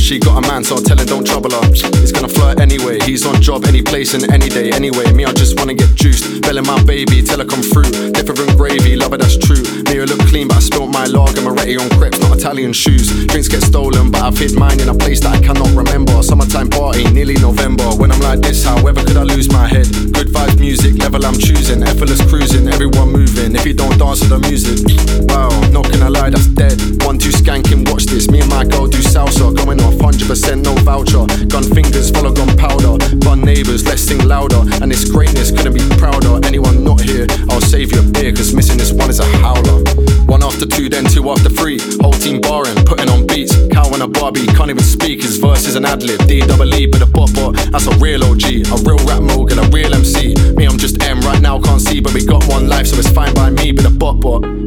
She 0.04 0.18
got 0.18 0.44
a 0.44 0.46
man, 0.46 0.62
so 0.62 0.76
I'll 0.76 0.82
tell 0.82 0.98
her 0.98 1.04
don't 1.06 1.26
trouble 1.26 1.50
her. 1.50 1.64
He's 1.72 2.12
gonna 2.12 2.28
flirt 2.28 2.60
anyway. 2.60 3.00
He's 3.00 3.24
on 3.24 3.40
job 3.40 3.64
any 3.64 3.80
place 3.80 4.12
and 4.12 4.30
any 4.30 4.50
day 4.50 4.70
anyway. 4.70 5.10
Me, 5.12 5.24
I 5.24 5.32
just 5.32 5.58
wanna 5.58 5.72
get 5.72 5.94
juiced. 5.94 6.42
Belling 6.42 6.66
my 6.66 6.76
baby, 6.84 7.22
tell 7.22 7.38
her 7.38 7.46
come 7.46 7.62
through. 7.62 8.12
Different 8.12 8.54
gravy, 8.58 8.96
lover, 8.96 9.16
that's 9.16 9.38
true. 9.38 9.64
Me, 9.88 10.00
I 10.00 10.04
look 10.04 10.20
clean, 10.28 10.48
but 10.48 10.58
I 10.58 10.60
spilt 10.60 10.90
my 10.92 11.06
lager, 11.06 11.40
Moretti 11.40 11.78
on 11.78 11.88
crepes, 11.96 12.20
not 12.20 12.36
Italian 12.36 12.74
shoes. 12.74 13.08
Drinks 13.28 13.48
get 13.48 13.62
stolen, 13.62 14.10
but 14.10 14.20
I've 14.20 14.36
hid 14.36 14.52
mine 14.52 14.78
in 14.78 14.90
a 14.90 14.94
place 14.94 15.20
that 15.20 15.36
I 15.36 15.40
cannot 15.40 15.72
remember. 15.74 16.22
Summertime 16.22 16.68
party, 16.68 17.10
nearly 17.10 17.40
November. 17.40 17.88
When 17.96 18.12
I'm 18.12 18.20
like 18.20 18.40
this, 18.40 18.62
however 18.62 19.02
could 19.02 19.16
I 19.16 19.22
lose 19.22 19.50
my 19.50 19.66
head? 19.66 19.88
Good 20.12 20.28
vibes, 20.28 20.60
music, 20.60 20.98
level 20.98 21.24
I'm 21.24 21.38
choosing. 21.38 21.82
Effortless 21.82 22.20
cruising, 22.28 22.68
everyone 22.68 23.08
moving. 23.10 23.56
If 23.56 23.64
you 23.64 23.72
don't 23.72 23.96
dance 23.96 24.20
to 24.20 24.28
the 24.28 24.38
music, 24.38 24.84
wow, 25.32 25.48
not 25.70 25.90
gonna 25.90 26.10
lie, 26.10 26.28
that's 26.28 26.48
dead. 26.48 26.76
One, 27.04 27.16
two 27.16 27.30
skanking, 27.30 27.90
watch 27.90 28.04
this. 28.04 28.28
Me 28.28 28.40
and 28.40 28.50
my 28.50 28.66
girl 28.66 28.86
do 28.86 28.98
salsa, 28.98 29.56
going 29.56 29.80
off 29.80 29.93
100%, 29.96 30.62
no 30.62 30.74
voucher. 30.82 31.26
Gun 31.46 31.62
fingers, 31.62 32.10
follow 32.10 32.32
gun 32.32 32.56
powder. 32.56 32.98
Bun 33.18 33.40
neighbors, 33.40 33.84
let's 33.84 34.02
sing 34.02 34.26
louder. 34.26 34.62
And 34.82 34.90
this 34.90 35.08
greatness 35.10 35.50
couldn't 35.50 35.74
be 35.74 35.84
prouder. 35.96 36.44
Anyone 36.46 36.84
not 36.84 37.00
here, 37.00 37.26
I'll 37.50 37.60
save 37.60 37.92
you 37.92 38.00
a 38.00 38.02
beer, 38.02 38.32
cause 38.32 38.54
missing 38.54 38.78
this 38.78 38.92
one 38.92 39.10
is 39.10 39.20
a 39.20 39.26
howler. 39.38 39.82
One 40.26 40.42
after 40.42 40.66
two, 40.66 40.88
then 40.88 41.04
two 41.04 41.28
after 41.30 41.48
three. 41.48 41.78
Whole 42.00 42.12
team 42.12 42.40
barring, 42.40 42.84
putting 42.84 43.08
on 43.08 43.26
beats. 43.26 43.54
Cow 43.72 43.92
and 43.92 44.02
a 44.02 44.08
Barbie, 44.08 44.46
can't 44.46 44.70
even 44.70 44.82
speak, 44.82 45.22
his 45.22 45.36
verse 45.38 45.66
is 45.66 45.76
an 45.76 45.84
ad 45.84 46.02
lib, 46.02 46.26
D 46.26 46.40
double 46.40 46.74
E, 46.74 46.86
but 46.86 47.02
a 47.02 47.06
bot 47.06 47.34
bot. 47.34 47.54
That's 47.70 47.86
a 47.86 47.96
real 47.98 48.24
OG, 48.24 48.44
a 48.44 48.76
real 48.84 48.98
rap 49.06 49.22
mogul, 49.22 49.58
a 49.58 49.68
real 49.68 49.94
MC. 49.94 50.34
Me, 50.54 50.64
I'm 50.64 50.78
just 50.78 51.02
M 51.02 51.20
right 51.20 51.40
now, 51.40 51.60
can't 51.60 51.80
see, 51.80 52.00
but 52.00 52.14
we 52.14 52.24
got 52.24 52.46
one 52.48 52.68
life, 52.68 52.86
so 52.86 52.96
it's 52.96 53.10
fine 53.10 53.34
by 53.34 53.50
me, 53.50 53.72
but 53.72 53.84
a 53.84 53.90
bot 53.90 54.20
bot. 54.20 54.63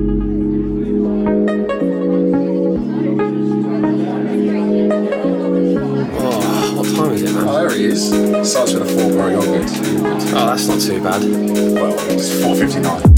Is. 7.87 8.09
Starts 8.49 8.73
with 8.73 8.83
a 8.83 8.85
four, 8.85 9.11
very 9.11 9.35
good. 9.35 9.65
Oh, 10.35 10.45
that's 10.47 10.67
not 10.67 10.79
too 10.81 11.01
bad. 11.01 11.21
Well, 11.73 11.95
it's 12.11 12.29
4.59. 12.29 13.17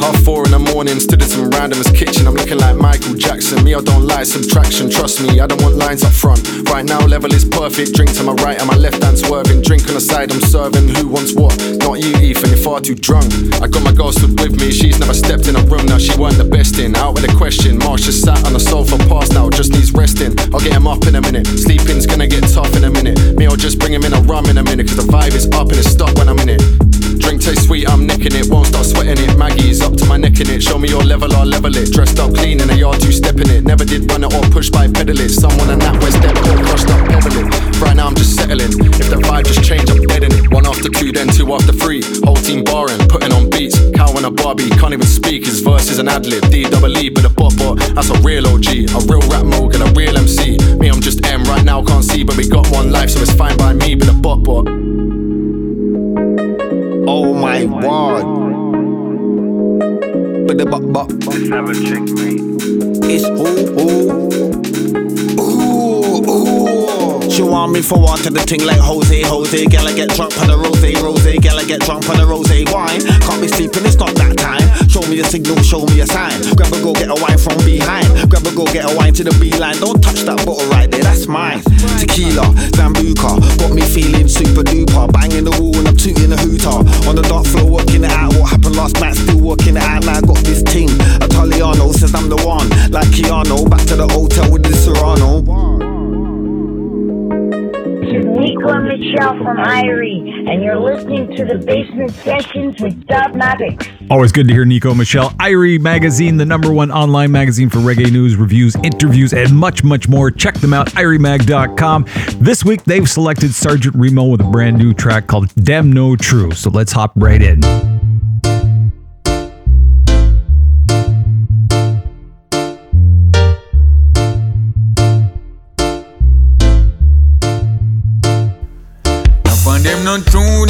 Half 0.00 0.24
four 0.24 0.44
in 0.46 0.52
the 0.52 0.58
morning, 0.58 0.98
stood 0.98 1.20
in 1.20 1.28
some 1.28 1.50
random's 1.50 1.90
kitchen. 1.92 2.26
I'm 2.26 2.34
looking 2.34 2.56
like 2.56 2.76
Michael 2.76 3.14
Jackson. 3.14 3.62
Me, 3.64 3.74
I 3.74 3.80
don't 3.80 4.06
like 4.06 4.24
subtraction. 4.24 4.88
Trust 4.88 5.20
me, 5.20 5.40
I 5.40 5.46
don't 5.46 5.60
want 5.60 5.76
lines 5.76 6.04
up 6.04 6.12
front. 6.12 6.40
Right 6.70 6.84
now, 6.84 7.04
level 7.04 7.32
is 7.34 7.44
perfect. 7.44 7.92
Drink 7.92 8.16
to 8.16 8.22
my 8.22 8.32
right 8.40 8.58
and 8.58 8.66
my 8.66 8.76
left 8.76 9.02
hand 9.02 9.18
swerving. 9.18 9.60
Drink 9.60 9.86
on 9.88 9.94
the 9.94 10.00
side, 10.00 10.32
I'm 10.32 10.40
serving. 10.40 10.88
Who 10.96 11.08
wants 11.08 11.34
what? 11.34 11.52
Not 11.84 12.00
you, 12.00 12.16
Ethan. 12.16 12.48
You're 12.48 12.64
far 12.64 12.80
too 12.80 12.94
drunk. 12.94 13.28
I 13.60 13.68
got 13.68 13.84
my 13.84 13.92
girl 13.92 14.10
stood 14.10 14.40
with 14.40 14.56
me. 14.56 14.72
She's 14.72 14.98
never 14.98 15.12
stepped 15.12 15.48
in 15.48 15.56
a 15.56 15.62
room 15.68 15.84
now. 15.84 15.98
She 15.98 16.16
weren't 16.16 16.38
the 16.38 16.48
best 16.48 16.78
in. 16.78 16.96
Out 16.96 17.14
with 17.14 17.28
a 17.28 17.32
question. 17.36 17.76
Marsh 17.84 18.08
just 18.08 18.24
sat 18.24 18.40
on 18.46 18.54
the 18.54 18.60
sofa, 18.60 18.96
past 19.04 19.34
now. 19.34 19.50
Just 19.50 19.72
needs 19.72 19.92
resting. 19.92 20.32
I'll 20.54 20.64
get 20.64 20.72
him 20.72 20.86
up 20.86 21.04
in 21.06 21.14
a 21.16 21.20
minute. 21.20 21.46
Sleeping's 21.46 22.06
gonna 22.06 22.26
get 22.26 22.48
tough 22.48 22.72
in 22.72 22.79
a 22.79 22.79
minute. 22.79 22.79
Me, 23.40 23.46
I'll 23.46 23.56
just 23.56 23.78
bring 23.78 23.94
him 23.94 24.04
in 24.04 24.12
a 24.12 24.20
rum 24.28 24.44
in 24.52 24.58
a 24.58 24.62
minute. 24.62 24.86
Cause 24.86 25.00
the 25.00 25.08
vibe 25.10 25.32
is 25.32 25.46
up 25.56 25.72
and 25.72 25.78
it's 25.80 25.88
stuck 25.88 26.12
when 26.20 26.28
I'm 26.28 26.38
in 26.40 26.50
it. 26.50 26.60
Drink 27.24 27.40
taste 27.40 27.64
sweet, 27.64 27.88
I'm 27.88 28.04
necking 28.06 28.36
it. 28.36 28.52
Won't 28.52 28.66
start 28.66 28.84
sweating 28.84 29.16
it. 29.16 29.32
Maggie's 29.38 29.80
up 29.80 29.96
to 29.96 30.04
my 30.04 30.18
neck 30.18 30.38
in 30.40 30.50
it. 30.50 30.62
Show 30.62 30.76
me 30.76 30.90
your 30.90 31.00
level, 31.00 31.32
I'll 31.32 31.46
level 31.48 31.74
it. 31.74 31.90
Dressed 31.90 32.20
up 32.20 32.34
clean 32.34 32.60
in 32.60 32.68
a 32.68 32.74
yard, 32.76 33.00
two 33.00 33.12
step 33.12 33.36
in 33.40 33.48
it. 33.48 33.64
Never 33.64 33.86
did 33.86 34.04
run 34.12 34.24
it 34.24 34.34
or 34.34 34.44
push 34.52 34.68
by 34.68 34.88
pedal 34.92 35.18
it. 35.18 35.30
Someone 35.30 35.70
in 35.70 35.78
that 35.78 35.96
West 36.04 36.20
End 36.20 36.36
or 36.36 36.68
crushed 36.68 36.90
up 36.92 37.00
pedal 37.08 37.32
it. 37.32 37.80
Right 37.80 37.96
now 37.96 38.08
I'm 38.08 38.14
just 38.14 38.36
settling. 38.36 38.76
If 38.76 39.08
the 39.08 39.16
vibe 39.16 39.46
just 39.46 39.64
change, 39.64 39.88
I'm 39.88 40.04
dead 40.04 40.24
in 40.24 40.32
it. 40.36 40.52
One 40.52 40.66
after 40.66 40.90
two, 40.90 41.10
then 41.10 41.28
two 41.28 41.48
after 41.54 41.72
three. 41.72 42.04
Whole 42.20 42.36
team 42.36 42.62
barring, 42.62 43.00
putting 43.08 43.32
on 43.32 43.48
beats. 43.48 43.80
Cow 43.96 44.12
and 44.20 44.26
a 44.26 44.30
Barbie, 44.30 44.68
can't 44.76 44.92
even 44.92 45.08
speak. 45.08 45.46
His 45.46 45.60
verse 45.64 45.88
is 45.88 45.98
an 45.98 46.08
ad 46.08 46.26
lib. 46.26 46.44
D 46.52 46.68
double 46.68 46.92
E, 46.92 47.08
but 47.08 47.24
a 47.24 47.30
bot 47.32 47.56
bot. 47.56 47.80
That's 47.96 48.10
a 48.12 48.20
real 48.20 48.44
OG, 48.44 48.68
a 48.92 49.00
real 49.08 49.24
rap 49.32 49.48
mogul, 49.48 49.80
a 49.80 49.88
real 49.96 50.12
MC. 50.18 50.60
Me, 50.76 50.89
now, 51.80 51.86
can't 51.86 52.04
see, 52.04 52.24
but 52.24 52.36
we 52.36 52.48
got 52.48 52.68
one 52.70 52.90
life, 52.90 53.10
so 53.10 53.20
it's 53.20 53.32
fine 53.32 53.56
by 53.56 53.72
me, 53.72 53.94
but 53.94 54.08
a 54.08 54.12
bot 54.12 54.42
bot. 54.42 54.66
Oh 57.08 57.34
my 57.34 57.64
word. 57.64 58.40
But 60.46 60.58
the 60.58 60.66
buck 60.66 60.82
buck. 60.92 61.10
It's 63.08 63.24
ooh 63.24 63.80
ooh. 63.80 64.49
Ooh. 66.30 67.30
She 67.30 67.42
want 67.42 67.72
me 67.72 67.82
for 67.82 67.98
what 67.98 68.22
to 68.22 68.30
the 68.30 68.40
ting 68.40 68.64
like 68.64 68.78
Jose, 68.78 69.22
Jose. 69.22 69.66
Girl, 69.66 69.86
I 69.86 69.94
get 69.94 70.10
drunk 70.14 70.38
on 70.40 70.48
the 70.48 70.58
rose, 70.58 70.82
rose. 71.02 71.22
Girl, 71.22 71.58
I 71.58 71.64
get 71.64 71.80
drunk 71.82 72.08
on 72.10 72.18
the 72.18 72.26
rose 72.26 72.50
wine. 72.70 73.02
Can't 73.22 73.40
be 73.40 73.48
sleeping, 73.48 73.86
it's 73.86 73.96
not 73.96 74.14
that 74.16 74.36
time. 74.38 74.66
Show 74.90 75.02
me 75.08 75.20
a 75.20 75.24
signal, 75.24 75.56
show 75.62 75.86
me 75.86 76.00
a 76.00 76.06
sign. 76.06 76.34
Grab 76.54 76.72
a 76.72 76.78
go, 76.82 76.92
get 76.92 77.10
a 77.10 77.16
wine 77.18 77.38
from 77.38 77.58
behind. 77.66 78.06
Grab 78.30 78.46
a 78.46 78.52
go, 78.54 78.66
get 78.70 78.86
a 78.86 78.92
wine 78.94 79.14
to 79.14 79.24
the 79.24 79.34
beeline. 79.38 79.78
Don't 79.78 80.02
touch 80.02 80.22
that 80.28 80.42
bottle 80.46 80.66
right 80.70 80.90
there, 80.90 81.02
that's 81.02 81.26
mine. 81.26 81.62
Tequila, 81.98 82.50
Sambuca, 82.74 83.38
got 83.58 83.72
me 83.72 83.82
feeling 83.82 84.28
super 84.28 84.62
duper. 84.66 85.10
Banging 85.10 85.46
the 85.46 85.54
wall 85.58 85.74
and 85.78 85.88
I'm 85.88 85.96
tooting 85.96 86.30
the 86.30 86.38
hooter. 86.38 86.82
On 87.08 87.14
the 87.14 87.22
dark 87.24 87.46
floor, 87.46 87.66
working 87.66 88.04
it 88.04 88.12
out. 88.12 88.34
What 88.36 88.50
happened 88.50 88.76
last 88.76 89.00
night, 89.00 89.16
still 89.16 89.40
working 89.40 89.80
it 89.80 89.82
out. 89.82 90.04
Now 90.04 90.18
I 90.18 90.20
got 90.20 90.44
this 90.44 90.62
team. 90.62 90.90
Italiano 91.24 91.92
says 91.92 92.14
I'm 92.14 92.28
the 92.28 92.38
one. 92.44 92.68
Like 92.90 93.08
Keanu, 93.14 93.70
back 93.70 93.86
to 93.88 93.96
the 93.96 94.08
hotel 94.08 94.50
with 94.50 94.62
the 94.62 94.74
Serrano. 94.74 95.89
This 98.40 98.50
Nico 98.50 98.68
and 98.68 98.88
Michelle 98.88 99.36
from 99.36 99.58
Irie, 99.58 100.48
and 100.48 100.62
you're 100.62 100.78
listening 100.78 101.36
to 101.36 101.44
the 101.44 101.58
Basement 101.58 102.10
Sessions 102.10 102.80
with 102.80 103.06
Dub 103.06 103.32
Dubmatix. 103.32 104.10
Always 104.10 104.32
good 104.32 104.48
to 104.48 104.54
hear 104.54 104.64
Nico 104.64 104.94
Michelle. 104.94 105.30
Irie 105.32 105.78
Magazine, 105.78 106.38
the 106.38 106.46
number 106.46 106.72
one 106.72 106.90
online 106.90 107.30
magazine 107.32 107.68
for 107.68 107.78
reggae 107.78 108.10
news, 108.10 108.36
reviews, 108.36 108.76
interviews, 108.76 109.34
and 109.34 109.54
much, 109.54 109.84
much 109.84 110.08
more. 110.08 110.30
Check 110.30 110.54
them 110.54 110.72
out, 110.72 110.88
iriemag.com. 110.92 112.06
This 112.36 112.64
week, 112.64 112.82
they've 112.84 113.08
selected 113.08 113.52
Sergeant 113.52 113.94
Remo 113.94 114.24
with 114.24 114.40
a 114.40 114.44
brand 114.44 114.78
new 114.78 114.94
track 114.94 115.26
called 115.26 115.54
Dem 115.56 115.92
No 115.92 116.16
True. 116.16 116.52
So 116.52 116.70
let's 116.70 116.92
hop 116.92 117.12
right 117.16 117.42
in. 117.42 117.60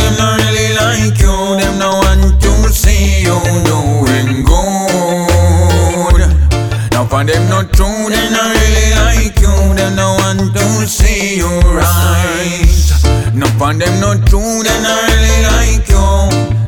Them 0.01 0.15
not 0.17 0.41
really 0.41 0.73
like 0.81 1.21
you. 1.21 1.37
Them 1.61 1.77
no 1.79 1.91
want 2.01 2.41
to 2.41 2.53
see 2.73 3.23
you 3.23 3.37
doing 3.69 4.45
good. 4.45 6.21
Now 6.93 7.05
for 7.07 7.23
them 7.25 7.49
not 7.49 7.73
true, 7.73 8.09
them 8.09 8.33
not 8.33 8.51
really 8.57 8.89
like 8.97 9.39
you. 9.41 9.55
Them 9.77 9.97
no 9.97 10.17
want 10.21 10.55
to 10.57 10.65
see 10.87 11.37
you 11.37 11.53
right. 11.77 12.81
Now 13.35 13.51
for 13.59 13.73
them 13.75 14.01
not 14.01 14.27
true, 14.27 14.63
them 14.63 14.83
not 14.83 15.03
really 15.09 15.43
like 15.53 15.89
you. 15.89 16.09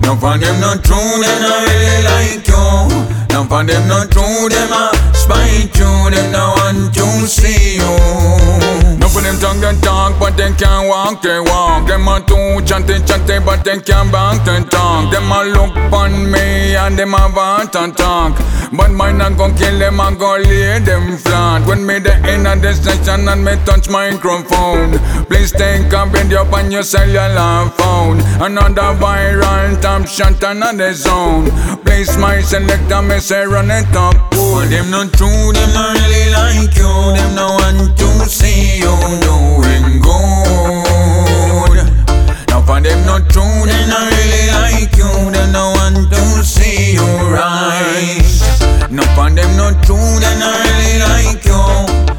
Now 0.02 0.14
for 0.16 0.36
them 0.38 0.60
not 0.60 0.84
true, 0.84 1.22
them 1.22 1.38
not 1.42 1.60
really 1.68 2.02
like 2.10 2.46
you. 2.48 3.11
Now 3.42 3.48
for 3.48 3.64
them 3.64 3.88
not 3.88 4.08
true, 4.12 4.48
them 4.48 4.70
a 4.70 4.92
spite 5.14 5.74
you. 5.74 6.10
Them 6.14 6.30
no 6.30 6.54
want 6.58 6.94
to 6.94 7.26
see 7.26 7.74
you. 7.74 8.98
No 8.98 9.08
for 9.08 9.20
them 9.20 9.36
tongue 9.40 9.60
they 9.60 9.74
talk, 9.80 10.16
but 10.20 10.36
they 10.36 10.52
can't 10.52 10.86
walk, 10.88 11.22
they 11.22 11.40
walk. 11.40 11.88
Them 11.88 12.06
a 12.06 12.20
too 12.20 12.62
chatty 12.64 13.02
chatty, 13.04 13.40
but 13.44 13.64
they 13.64 13.80
can't 13.80 14.12
back 14.12 14.44
the 14.44 14.64
talk. 14.70 15.10
Them 15.10 15.32
a 15.32 15.42
look 15.42 15.74
on 15.92 16.30
me 16.30 16.76
and 16.76 16.96
them 16.96 17.14
a 17.14 17.32
want 17.34 17.72
to 17.72 17.90
talk. 17.92 18.38
But 18.72 18.92
mine 18.92 19.20
a 19.20 19.28
go 19.34 19.52
kill 19.54 19.76
them, 19.76 19.98
a 19.98 20.14
go 20.14 20.36
lay 20.36 20.78
them 20.78 21.18
flat. 21.18 21.66
When 21.66 21.84
me 21.84 21.98
the 21.98 22.14
end 22.22 22.46
of 22.46 22.62
the 22.62 22.72
session 22.72 23.28
and 23.28 23.44
me 23.44 23.56
touch 23.64 23.88
microphone. 23.88 24.98
Please 25.26 25.50
take 25.50 25.92
a 25.92 26.06
video 26.06 26.44
on 26.54 26.70
your 26.70 26.84
cellular 26.84 27.68
phone. 27.70 28.20
Another 28.40 28.94
viral 29.02 29.80
top 29.82 30.06
shot 30.06 30.42
another 30.44 30.94
zone. 30.94 31.50
Please 31.84 32.16
my 32.16 32.40
selector, 32.40 33.02
me 33.02 33.18
say 33.32 33.46
run 33.46 33.70
it 33.70 33.96
up. 33.96 34.14
Oh, 34.34 34.60
them 34.68 34.90
not 34.90 35.10
true, 35.14 35.52
them 35.56 35.72
not 35.72 35.96
really 35.96 36.28
like 36.36 36.76
you. 36.76 36.92
Them 37.16 37.34
no 37.34 37.46
want 37.56 37.96
to 37.96 38.08
see 38.28 38.76
you 38.76 38.92
doing 39.24 40.04
good. 40.04 41.76
Now 42.48 42.60
for 42.60 42.78
them 42.84 43.00
not 43.08 43.24
true, 43.32 43.56
they 43.64 43.82
not 43.88 44.04
really 44.12 44.44
like 44.52 44.92
you. 45.00 45.08
They 45.32 45.48
no 45.50 45.72
want 45.76 46.12
to 46.12 46.44
see 46.44 46.92
you 46.92 47.08
right. 47.32 48.20
No 48.90 49.02
for 49.16 49.30
them 49.30 49.56
not 49.56 49.80
true, 49.86 49.96
they 50.20 50.34
not 50.36 50.52
really 50.68 50.98
like 51.00 51.44
you. 51.48 51.62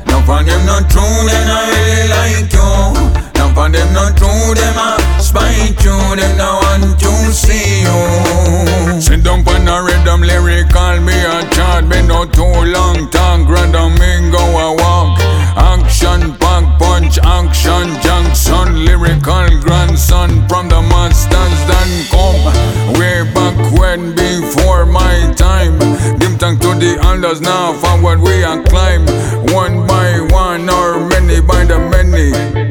No 0.10 0.18
for 0.26 0.42
them 0.42 0.66
not 0.66 0.90
true, 0.90 1.14
they 1.30 1.42
not 1.46 1.64
really 1.70 2.10
like 2.10 2.50
you. 2.58 3.33
No 3.54 3.62
for 3.62 3.70
them 3.70 3.94
not 3.94 4.18
true, 4.18 4.56
them 4.56 4.78
a 4.78 5.22
spite 5.22 5.78
you. 5.86 5.94
Them 6.16 6.38
no 6.38 6.58
want 6.64 7.00
to 7.00 7.12
see 7.32 7.82
you. 7.86 9.00
Sit 9.00 9.24
down 9.24 9.48
on 9.48 9.68
a 9.68 9.84
rhythm, 9.84 10.22
lyrical, 10.22 11.00
me 11.02 11.14
a 11.14 11.48
chat. 11.54 11.86
Me 11.86 12.02
no 12.02 12.26
too 12.26 12.42
long 12.42 13.12
talk, 13.12 13.48
rather 13.48 13.90
me 13.90 14.32
go 14.32 14.42
a 14.42 14.76
walk. 14.76 15.20
Action, 15.56 16.34
pack, 16.38 16.80
punch, 16.80 17.20
action, 17.20 17.94
Jackson, 18.02 18.86
lyrical 18.86 19.48
grandson 19.62 20.48
from 20.50 20.68
the 20.68 20.82
masters 20.90 21.60
that 21.70 21.90
come 22.10 22.98
way 22.98 23.22
back 23.36 23.80
when 23.80 24.16
before 24.16 24.88
my 24.88 25.32
time. 25.38 25.78
Give 26.18 26.36
thanks 26.40 26.66
to 26.66 26.74
the 26.74 26.98
elders 27.04 27.40
now, 27.40 27.74
forward 27.74 28.20
we 28.20 28.44
are 28.44 28.64
climb 28.64 29.06
one 29.54 29.86
by 29.86 30.20
one 30.32 30.68
or 30.70 31.08
many 31.08 31.40
by 31.40 31.66
the 31.66 31.78
many. 31.78 32.63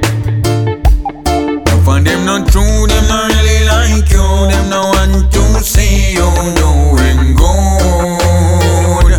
Not 2.24 2.46
true, 2.48 2.86
them 2.86 3.08
not 3.08 3.28
really 3.28 3.66
like 3.66 4.08
you. 4.10 4.22
Them 4.48 4.70
no 4.70 4.80
want 4.94 5.30
to 5.32 5.42
see 5.62 6.12
you 6.14 6.30
doing 6.56 7.34
good. 7.34 9.12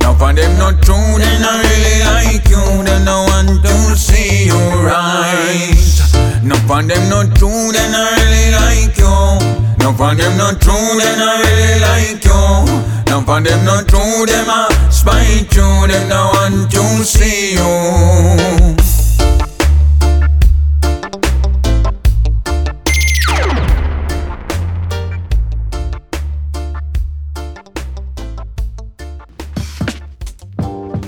Now 0.00 0.14
for 0.18 0.32
them 0.32 0.58
not 0.58 0.82
true, 0.82 1.18
they 1.18 1.38
not 1.38 1.62
really 1.62 2.02
like 2.02 2.48
you. 2.48 2.82
They 2.82 2.98
no 3.04 3.24
want 3.28 3.62
to 3.62 3.94
see 3.96 4.46
you 4.46 4.58
right. 4.82 5.76
Now 6.42 6.56
for 6.66 6.82
them 6.82 7.08
not 7.08 7.36
true, 7.36 7.70
they 7.72 7.88
not 7.92 8.18
really 8.18 8.50
like 8.56 8.96
you. 8.98 9.38
Now 9.78 9.92
for 9.92 10.14
them 10.16 10.36
not 10.36 10.60
true, 10.60 10.98
they 10.98 11.16
not 11.16 11.38
really 11.44 11.78
like 11.80 12.24
you. 12.24 12.66
Now 13.06 13.20
for 13.20 13.40
them 13.40 13.64
not 13.64 13.86
true, 13.86 14.26
them 14.26 14.48
a 14.48 14.68
spite 14.90 15.54
you. 15.54 15.86
Them 15.86 16.08
no 16.08 16.30
want 16.34 16.70
to 16.72 17.04
see 17.04 17.52
you. 17.54 18.89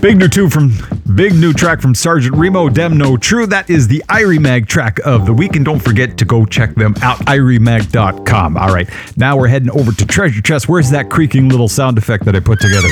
Big 0.02 0.18
new 0.18 0.26
two 0.26 0.50
from 0.50 0.72
Big 1.14 1.32
new 1.34 1.52
track 1.52 1.80
from 1.80 1.94
Sergeant 1.94 2.34
Remo, 2.34 2.68
Demno 2.68 3.20
True. 3.20 3.46
That 3.46 3.70
is 3.70 3.86
the 3.86 4.02
Irie 4.08 4.40
Mag 4.40 4.66
track 4.66 4.98
of 5.04 5.26
the 5.26 5.32
week. 5.32 5.54
And 5.54 5.64
don't 5.64 5.78
forget 5.78 6.18
to 6.18 6.24
go 6.24 6.44
check 6.44 6.74
them 6.74 6.94
out, 7.02 7.18
iriemag.com. 7.26 8.56
All 8.56 8.74
right, 8.74 8.90
now 9.16 9.36
we're 9.36 9.46
heading 9.46 9.70
over 9.70 9.92
to 9.92 10.04
Treasure 10.06 10.42
Chest. 10.42 10.68
Where's 10.68 10.90
that 10.90 11.08
creaking 11.08 11.50
little 11.50 11.68
sound 11.68 11.98
effect 11.98 12.24
that 12.24 12.34
I 12.34 12.40
put 12.40 12.60
together? 12.60 12.88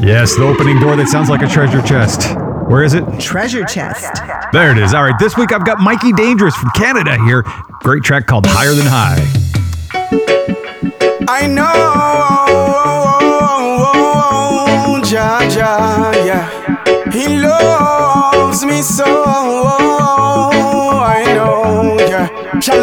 Yes, 0.00 0.36
the 0.36 0.44
opening 0.44 0.78
door 0.78 0.94
that 0.94 1.08
sounds 1.08 1.28
like 1.28 1.42
a 1.42 1.48
treasure 1.48 1.82
chest. 1.82 2.38
Where 2.68 2.84
is 2.84 2.94
it? 2.94 3.02
Treasure 3.18 3.64
chest. 3.64 4.22
There 4.52 4.70
it 4.70 4.78
is. 4.78 4.94
All 4.94 5.02
right, 5.02 5.18
this 5.18 5.36
week 5.36 5.52
I've 5.52 5.66
got 5.66 5.80
Mikey 5.80 6.12
Dangerous 6.12 6.54
from 6.54 6.70
Canada 6.76 7.18
here. 7.24 7.42
Great 7.80 8.04
track 8.04 8.26
called 8.26 8.46
Higher 8.46 8.74
Than 8.74 8.86
High. 8.86 9.26
I 11.28 11.46
know, 11.46 11.89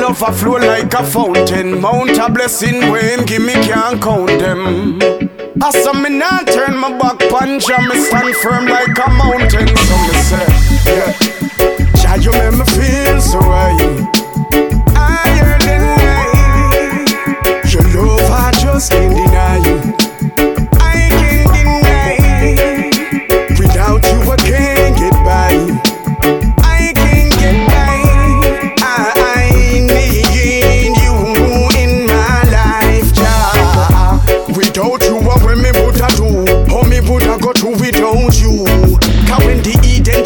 love 0.08 0.22
a 0.22 0.32
flow 0.32 0.58
like 0.58 0.94
a 0.94 1.04
fountain. 1.04 1.82
Mount 1.82 2.18
a 2.18 2.32
blessing 2.32 2.92
when 2.92 3.26
give 3.26 3.42
me 3.42 3.54
can't 3.54 4.02
count 4.02 4.40
them. 4.40 5.00
I 5.62 5.72
saw 5.72 5.94
me 5.94 6.10
not 6.10 6.48
turn 6.48 6.78
my 6.78 6.98
back 6.98 7.20
punch 7.30 7.70
and 7.70 7.88
me 7.88 7.96
stand 8.00 8.36
firm 8.38 8.68
like 8.68 8.98
a 8.98 9.10
mountain. 9.10 9.68
So 9.76 9.96
me 10.06 10.14
say, 10.30 10.48
yeah. 10.86 11.12
Jah, 12.00 12.16
you 12.22 12.32
make 12.32 12.54
me 12.54 12.66
feel 12.76 13.20
so 13.22 13.40
right. 13.40 14.08
Higher 14.96 15.58
than 15.66 15.84
high. 16.00 17.10
Your 17.72 17.84
love 17.94 18.32
I 18.32 18.52
just 18.62 18.92
can't 18.92 19.14
deny 19.14 20.07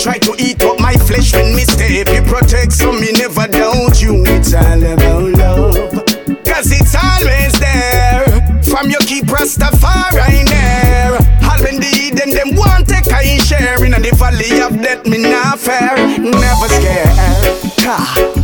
try 0.02 0.18
to 0.18 0.34
eat 0.40 0.64
up 0.64 0.80
my 0.80 0.94
flesh 0.96 1.32
when 1.34 1.56
me 1.56 1.64
stay, 1.64 2.00
you 2.00 2.22
protect 2.24 2.74
so 2.74 2.92
me 2.92 3.12
never 3.12 3.46
doubt 3.48 4.02
you. 4.02 4.24
It's 4.26 4.52
all 4.54 4.82
about 4.82 5.30
love. 5.38 6.06
Cause 6.44 6.72
it's 6.72 6.96
always 6.96 7.54
there. 7.60 8.26
From 8.64 8.90
your 8.90 9.02
keep 9.02 9.26
Rastafari 9.26 10.46
there. 10.50 11.14
All 11.46 11.62
when 11.62 11.80
the 11.80 11.92
Eden 11.94 12.32
them 12.32 12.56
want 12.56 12.88
take 12.90 13.14
I 13.14 13.38
share 13.38 13.84
in 13.86 13.92
the 13.92 14.12
valley 14.18 14.62
of 14.62 14.82
death, 14.82 15.06
me 15.06 15.20
not 15.20 15.60
fair, 15.60 15.96
never 16.18 16.68
scared. 16.68 17.08
Ha, 17.86 18.41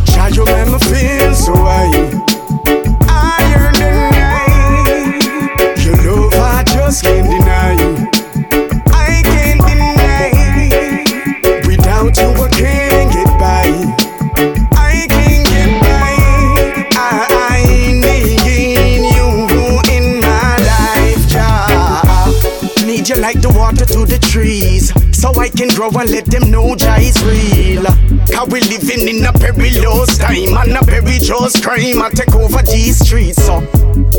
Grow 25.88 26.00
and 26.00 26.10
let 26.10 26.26
them 26.26 26.50
know 26.50 26.74
Jah 26.76 26.96
is 26.98 27.16
real. 27.24 27.84
Cause 28.28 28.48
we 28.48 28.60
living 28.60 29.08
in 29.08 29.24
a 29.24 29.32
perilous 29.32 30.18
time 30.18 30.56
and 30.56 30.76
a 30.76 30.84
perilous 30.84 31.60
crime. 31.60 32.02
I 32.02 32.10
take 32.10 32.34
over 32.34 32.62
these 32.62 32.98
streets, 32.98 33.42
so 33.44 33.60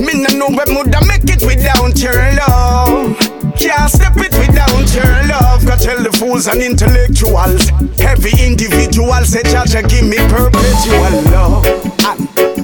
me 0.01 0.13
no 0.13 0.29
know 0.33 0.49
where 0.49 0.65
woulda 0.65 1.05
make 1.05 1.29
it 1.29 1.43
without 1.45 1.97
your 1.99 2.17
love. 2.41 3.17
Can't 3.57 3.91
step 3.91 4.17
it 4.17 4.33
without 4.39 4.95
your 4.95 5.13
love. 5.27 5.65
Go 5.65 5.75
tell 5.75 6.01
the 6.01 6.11
fools 6.17 6.47
and 6.47 6.61
intellectuals, 6.61 7.69
heavy 7.99 8.31
individuals 8.43 9.29
say 9.29 9.43
Jah 9.43 9.65
Jah 9.67 9.83
give 9.83 10.07
me 10.07 10.17
perpetual 10.29 11.21
love. 11.29 11.63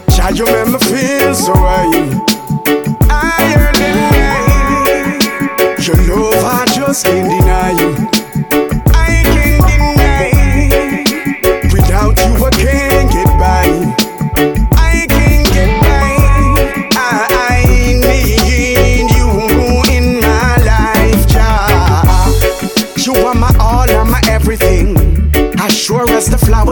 Jah 0.09 0.31
you 0.33 0.45
make 0.45 0.67
me 0.67 0.79
feel 0.79 1.35
so 1.35 1.53
right. 1.53 2.09
Higher 3.11 3.71
than 3.73 3.97
high. 4.13 5.75
Your 5.83 5.97
love 6.07 6.43
I 6.43 6.65
just 6.65 7.05
can't 7.05 7.29
deny 7.29 7.71
you. 7.79 8.14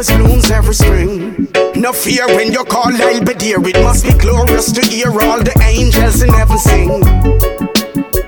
Flowers 0.03 0.23
blooms 0.23 0.51
every 0.51 0.73
spring. 0.73 1.47
No 1.75 1.91
fear 1.93 2.27
when 2.27 2.51
you 2.51 2.63
call, 2.63 2.91
I'll 2.93 3.23
be 3.23 3.33
there. 3.33 3.61
It 3.67 3.81
must 3.83 4.05
be 4.05 4.13
glorious 4.13 4.71
to 4.71 4.81
hear 4.81 5.09
all 5.09 5.39
the 5.39 5.53
angels 5.63 6.21
in 6.21 6.29
heaven 6.29 6.57
sing. 6.57 7.01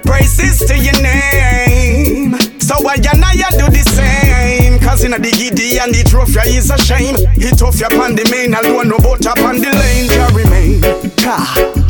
Praises 0.03 0.65
to 0.67 0.77
your 0.77 0.99
name. 1.01 2.37
So 2.59 2.75
I 2.87 2.95
and 2.95 3.23
I 3.23 3.33
do 3.51 3.67
the 3.69 3.83
same. 3.83 4.79
Cause 4.79 5.03
in 5.03 5.11
the 5.11 5.31
giddy 5.31 5.79
and 5.79 5.93
the 5.93 6.03
trophy 6.03 6.57
is 6.57 6.69
a 6.71 6.77
shame. 6.77 7.15
Hit 7.33 7.61
off 7.61 7.79
your 7.79 7.89
pan 7.89 8.15
the 8.15 8.27
main 8.31 8.53
alone, 8.53 8.89
no 8.89 8.97
boat 8.97 9.25
up 9.25 9.39
on 9.39 9.57
the 9.57 9.71
lane, 9.71 10.09
Jah 10.09 10.29
remain. 10.33 10.81
Jah, 11.15 11.84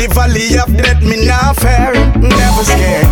the 0.00 0.14
valley 0.14 0.56
of 0.58 0.74
death, 0.76 1.02
me 1.02 1.26
not 1.26 1.56
fair, 1.56 1.92
never 2.16 2.64
scared. 2.64 3.09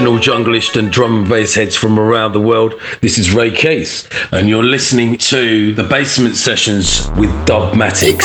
Original 0.00 0.18
junglist 0.18 0.76
and 0.78 0.90
drum 0.90 1.14
and 1.18 1.28
bass 1.28 1.54
heads 1.54 1.76
from 1.76 1.98
around 1.98 2.32
the 2.32 2.40
world. 2.40 2.80
This 3.02 3.18
is 3.18 3.34
Ray 3.34 3.50
Case, 3.50 4.08
and 4.32 4.48
you're 4.48 4.64
listening 4.64 5.18
to 5.18 5.74
the 5.74 5.82
Basement 5.84 6.36
Sessions 6.36 7.06
with 7.18 7.28
Dubmatix. 7.44 8.16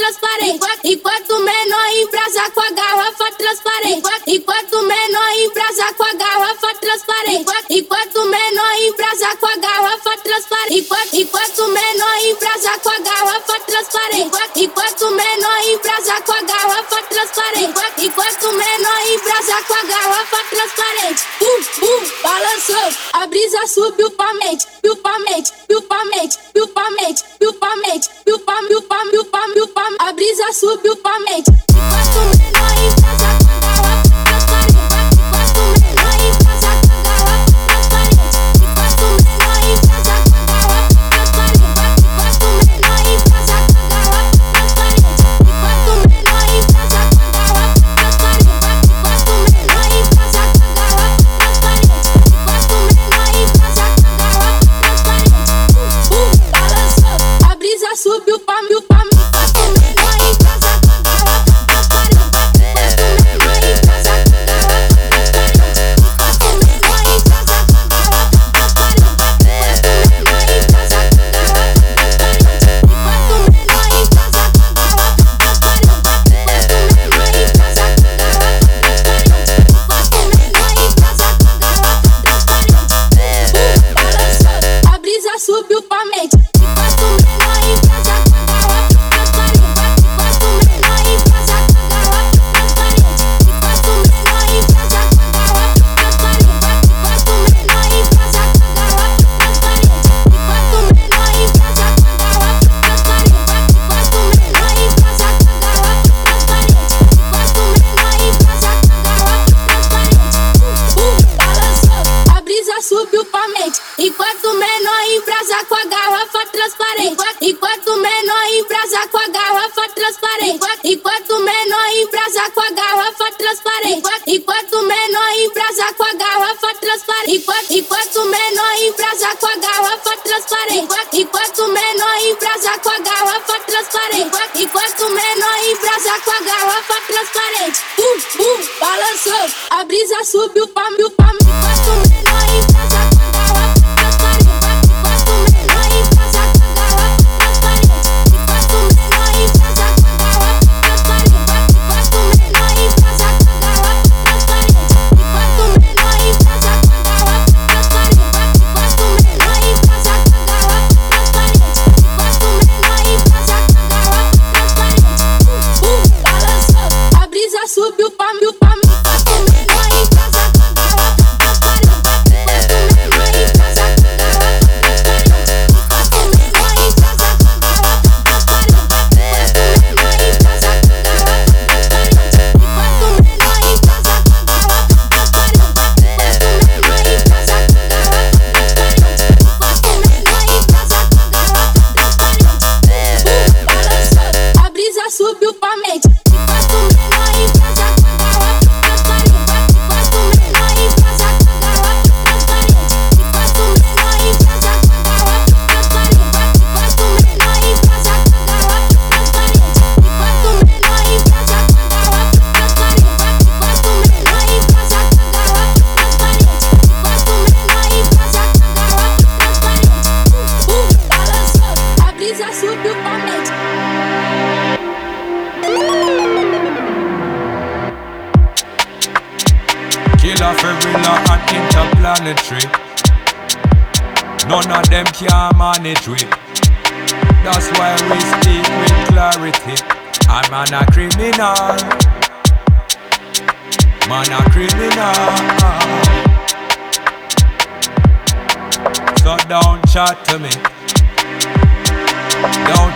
Transparente. 0.00 0.66
Enquanto 0.84 1.38
menor 1.40 1.86
embrasa 1.92 2.50
com 2.52 2.60
a 2.60 2.70
garrafa 2.70 3.32
transparente. 3.32 4.08
Enquanto 4.28 4.82
menor 4.82 5.30
embrasa 5.44 5.92
com 5.92 6.04
a 6.04 6.12
garrafa 6.14 6.74
transparente. 6.80 7.52
Enquanto 7.68 8.24
menor 8.24 8.74
embrasa 8.80 9.36
com 9.36 9.46
a 9.46 9.56
garrafa 9.56 10.16
transparente. 10.24 10.88
Enquanto 11.12 11.68
menor 11.68 12.16
embrasa 12.24 12.78
com 12.78 12.88
a 12.88 12.98
garrafa 12.98 13.60
transparente. 13.60 14.38
Enquanto 14.56 15.10
menor 15.10 15.68
embrasa 15.68 16.22
com 16.22 16.32
a 16.32 16.42
garrafa 16.44 17.02
transparente. 17.02 17.82
Enquanto 17.98 18.52
menor 18.52 19.06
embrasa 19.06 19.62
com 19.68 19.74
a 19.74 19.82
garrafa 19.82 20.44
transparente. 20.48 21.24
Uh, 21.42 21.84
uh, 21.84 22.22
balançou 22.22 23.10
a 23.12 23.26
brisa 23.26 23.66
subiu 23.66 24.10
pra 24.12 24.32
mente, 24.34 24.66
piu 24.80 24.96
pra 24.96 25.18
mente, 25.18 25.52
piu 25.68 25.82
pra 25.82 26.04
mente, 26.06 26.38
piu 26.54 26.66
pra 26.68 26.90
mente, 26.90 27.22
piu 27.38 27.52
pra 27.52 27.76
mente, 27.76 28.08
piu 28.24 28.38
pra, 28.38 28.54
pra, 28.56 28.68
piu 29.10 29.24
pra, 29.24 29.48
piu 29.48 29.68
pra, 29.68 29.89
a 29.98 30.12
brisa 30.12 30.52
subiu 30.52 30.96
pra 30.96 31.18
mente. 31.20 31.69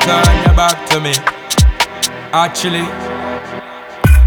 Turn 0.05 0.37
your 0.45 0.55
back 0.55 0.87
to 0.91 1.01
me. 1.01 1.15
Actually, 2.33 2.85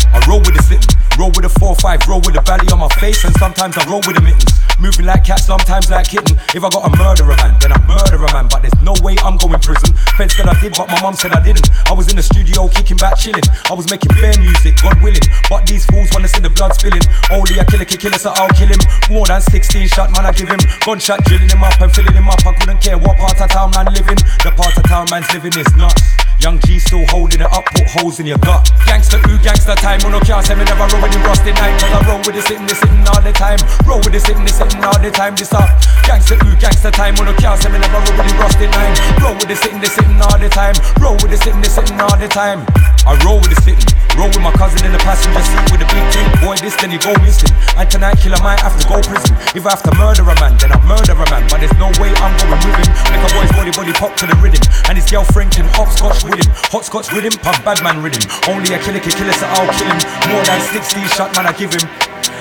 I 0.10 0.18
roll 0.28 0.40
with 0.40 0.56
the 0.56 0.64
sit, 0.64 0.84
roll 1.20 1.30
with 1.30 1.46
a 1.46 1.54
4-5, 1.60 2.08
roll 2.08 2.22
with 2.22 2.34
the 2.34 2.42
belly 2.42 2.68
on 2.72 2.80
my 2.80 2.90
face, 2.98 3.24
and 3.24 3.36
sometimes 3.38 3.78
I 3.78 3.86
roll 3.88 4.02
with 4.02 4.16
the 4.16 4.22
mittens. 4.22 4.67
Moving 4.80 5.06
like 5.10 5.26
cat, 5.26 5.42
sometimes 5.42 5.90
like 5.90 6.08
kitten. 6.08 6.38
If 6.54 6.62
I 6.62 6.70
got 6.70 6.86
a 6.86 6.94
murderer 7.02 7.34
man, 7.42 7.58
then 7.58 7.74
I 7.74 7.82
murder 7.90 8.22
a 8.22 8.30
man. 8.30 8.46
But 8.46 8.62
there's 8.62 8.78
no 8.86 8.94
way 9.02 9.18
I'm 9.26 9.38
going 9.38 9.58
prison. 9.58 9.98
Feds 10.18 10.38
said 10.38 10.46
I 10.46 10.54
did, 10.62 10.78
but 10.78 10.88
my 10.88 11.02
mom 11.02 11.18
said 11.18 11.34
I 11.34 11.42
didn't. 11.42 11.66
I 11.90 11.94
was 11.94 12.10
in 12.10 12.16
the 12.16 12.22
studio 12.22 12.70
kicking 12.70 12.98
back, 12.98 13.18
chilling. 13.18 13.42
I 13.70 13.74
was 13.74 13.90
making 13.90 14.14
fair 14.22 14.38
music, 14.38 14.78
God 14.78 15.02
willing. 15.02 15.26
But 15.50 15.66
these 15.66 15.82
fools 15.90 16.14
wanna 16.14 16.30
see 16.30 16.46
the 16.46 16.54
blood 16.54 16.78
spilling. 16.78 17.02
Only 17.34 17.58
a 17.58 17.66
killer 17.66 17.90
can 17.90 17.98
kill 17.98 18.14
us, 18.14 18.22
so 18.22 18.32
I'll 18.38 18.54
kill 18.54 18.70
him. 18.70 18.82
More 19.10 19.26
than 19.26 19.42
16 19.42 19.88
shot, 19.90 20.14
man, 20.14 20.30
I 20.30 20.32
give 20.32 20.50
him. 20.50 20.62
Gunshot 20.86 21.26
drilling 21.26 21.50
him 21.50 21.64
up 21.66 21.82
and 21.82 21.90
filling 21.90 22.14
him 22.14 22.30
up. 22.30 22.46
I 22.46 22.54
couldn't 22.54 22.78
care 22.78 23.02
what 23.02 23.18
part 23.18 23.42
of 23.42 23.50
town 23.50 23.74
man 23.74 23.90
living. 23.98 24.22
The 24.46 24.54
part 24.54 24.78
of 24.78 24.86
town 24.86 25.10
man's 25.10 25.26
living 25.34 25.58
is 25.58 25.74
nuts. 25.74 26.06
Young 26.38 26.62
G 26.70 26.78
still 26.78 27.02
holding 27.10 27.42
it 27.42 27.50
up, 27.50 27.66
put 27.74 27.90
holes 27.98 28.20
in 28.22 28.30
your 28.30 28.38
gut. 28.46 28.70
Gangster, 28.86 29.18
ooh, 29.26 29.42
gangster 29.42 29.74
time. 29.74 29.98
No 30.06 30.22
can't 30.22 30.46
say 30.46 30.54
me 30.54 30.70
never 30.70 30.86
roll 30.86 31.02
with 31.02 31.12
the 31.12 31.20
rusty 31.26 31.50
night. 31.50 31.74
Cause 31.82 31.98
I 31.98 32.00
roll 32.06 32.22
with 32.22 32.38
the 32.38 32.44
sitting, 32.46 32.68
the 32.70 32.76
sitting 32.78 33.02
all 33.10 33.22
the 33.26 33.34
time. 33.34 33.58
Roll 33.90 33.98
with 34.06 34.14
the 34.14 34.22
sitting, 34.22 34.46
the 34.46 34.54
sitting 34.54 34.67
all 34.84 35.00
the 35.00 35.12
time. 35.12 35.36
This 35.36 35.54
up. 35.54 35.70
Gangster, 36.08 36.36
ooh, 36.40 36.56
gangster 36.56 36.92
time. 36.92 37.16
When 37.16 37.28
no 37.28 37.34
can't 37.36 37.60
say 37.60 37.72
me 37.72 37.80
never 37.80 38.00
roll 38.00 38.16
with 38.16 38.28
the 38.28 38.36
rusty 38.40 38.68
night. 38.68 38.96
Roll 39.20 39.36
with 39.36 39.48
the 39.48 39.56
sitting, 39.56 39.80
the 39.80 39.90
sitting 39.92 40.20
all 40.24 40.40
the 40.40 40.50
time. 40.50 40.76
Roll 41.04 41.20
with 41.20 41.32
the 41.32 41.38
sitting, 41.38 41.60
they 41.60 41.68
sitting 41.68 42.00
all 42.00 42.16
the 42.16 42.28
time. 42.28 42.64
I 43.08 43.16
roll 43.24 43.40
with 43.40 43.52
the 43.52 43.60
sitting. 43.64 43.88
Roll 44.16 44.32
with 44.34 44.42
my 44.42 44.52
cousin 44.56 44.82
in 44.88 44.92
the 44.92 45.02
passenger 45.04 45.44
seat 45.44 45.64
with 45.70 45.84
a 45.84 45.90
big 45.94 46.06
thing. 46.10 46.28
Boy, 46.42 46.56
this 46.58 46.76
then 46.80 46.92
he 46.92 46.98
go 46.98 47.14
missing. 47.22 47.54
And 47.78 47.86
tonight, 47.88 48.18
killer 48.18 48.42
might 48.42 48.60
have 48.64 48.74
to 48.80 48.84
go 48.90 48.98
prison. 49.04 49.36
If 49.54 49.68
I 49.68 49.78
have 49.78 49.86
to 49.86 49.94
murder 49.96 50.26
a 50.26 50.36
man, 50.42 50.58
then 50.58 50.74
I 50.74 50.80
murder 50.88 51.14
a 51.14 51.28
man. 51.30 51.46
But 51.52 51.62
there's 51.62 51.78
no 51.78 51.92
way 52.02 52.10
I'm 52.18 52.34
going 52.42 52.60
with 52.66 52.78
him. 52.82 52.90
Make 53.14 53.24
a 53.24 53.30
boy's 53.36 53.52
body 53.54 53.72
body 53.76 53.94
pop 53.94 54.16
to 54.20 54.26
the 54.26 54.36
rhythm. 54.42 54.64
And 54.90 54.98
his 54.98 55.06
girlfriend 55.06 55.54
can 55.54 55.70
hopscotch 55.78 56.24
with 56.26 56.40
him. 56.40 56.50
Hot 56.74 56.84
scotch 56.84 57.14
with 57.14 57.24
him, 57.24 57.36
pump 57.40 57.62
bad 57.62 57.80
man 57.84 58.00
him. 58.00 58.26
Only 58.50 58.74
a 58.74 58.80
killer 58.80 59.00
can 59.00 59.14
kill 59.14 59.30
us, 59.30 59.40
so 59.40 59.48
I'll 59.54 59.70
kill 59.76 59.92
him. 59.92 60.02
More 60.34 60.44
than 60.44 60.60
60 60.74 61.04
shot, 61.14 61.30
man, 61.36 61.46
I 61.46 61.54
give 61.54 61.72
him. 61.72 61.86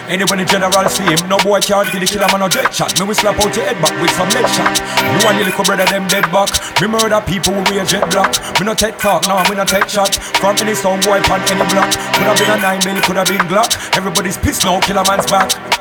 Anyway, 0.07 0.39
the 0.39 0.47
general 0.47 0.87
see 0.87 1.03
him, 1.03 1.19
no 1.27 1.35
boy 1.43 1.59
can't 1.59 1.83
kill 1.91 1.99
the 1.99 2.07
killer 2.17 2.33
man 2.33 2.41
no 2.41 2.49
jet 2.49 2.73
shot. 2.73 2.99
Me 2.99 3.05
we 3.05 3.15
slap 3.15 3.37
out 3.37 3.55
your 3.55 3.65
head 3.67 3.77
back 3.83 3.93
with 4.01 4.11
some 4.17 4.29
lead 4.33 4.49
shot. 4.49 4.73
You 5.05 5.29
and 5.29 5.37
your 5.37 5.47
little 5.53 5.65
brother 5.65 5.85
them 5.85 6.09
dead 6.09 6.25
back. 6.33 6.49
Me 6.81 6.89
murder 6.89 7.21
people 7.21 7.53
with 7.53 7.69
wear 7.69 7.85
jet 7.85 8.09
black. 8.11 8.33
Me 8.59 8.65
no 8.65 8.75
take 8.75 8.97
talk, 8.97 9.29
no, 9.29 9.37
we 9.51 9.57
no 9.57 9.65
take 9.65 9.89
shot. 9.89 10.15
From 10.41 10.57
any 10.57 10.75
sound 10.75 11.05
boy 11.05 11.21
pan 11.29 11.45
any 11.53 11.67
block. 11.69 11.93
Could 12.17 12.25
have 12.25 12.39
been 12.39 12.51
a 12.51 12.63
nine 12.63 12.81
mil, 12.85 13.03
could 13.03 13.17
have 13.17 13.29
been 13.29 13.45
Glock. 13.53 13.69
Everybody's 13.97 14.39
pissed 14.39 14.65
now, 14.65 14.81
killer 14.81 15.05
man's 15.05 15.27
back. 15.27 15.76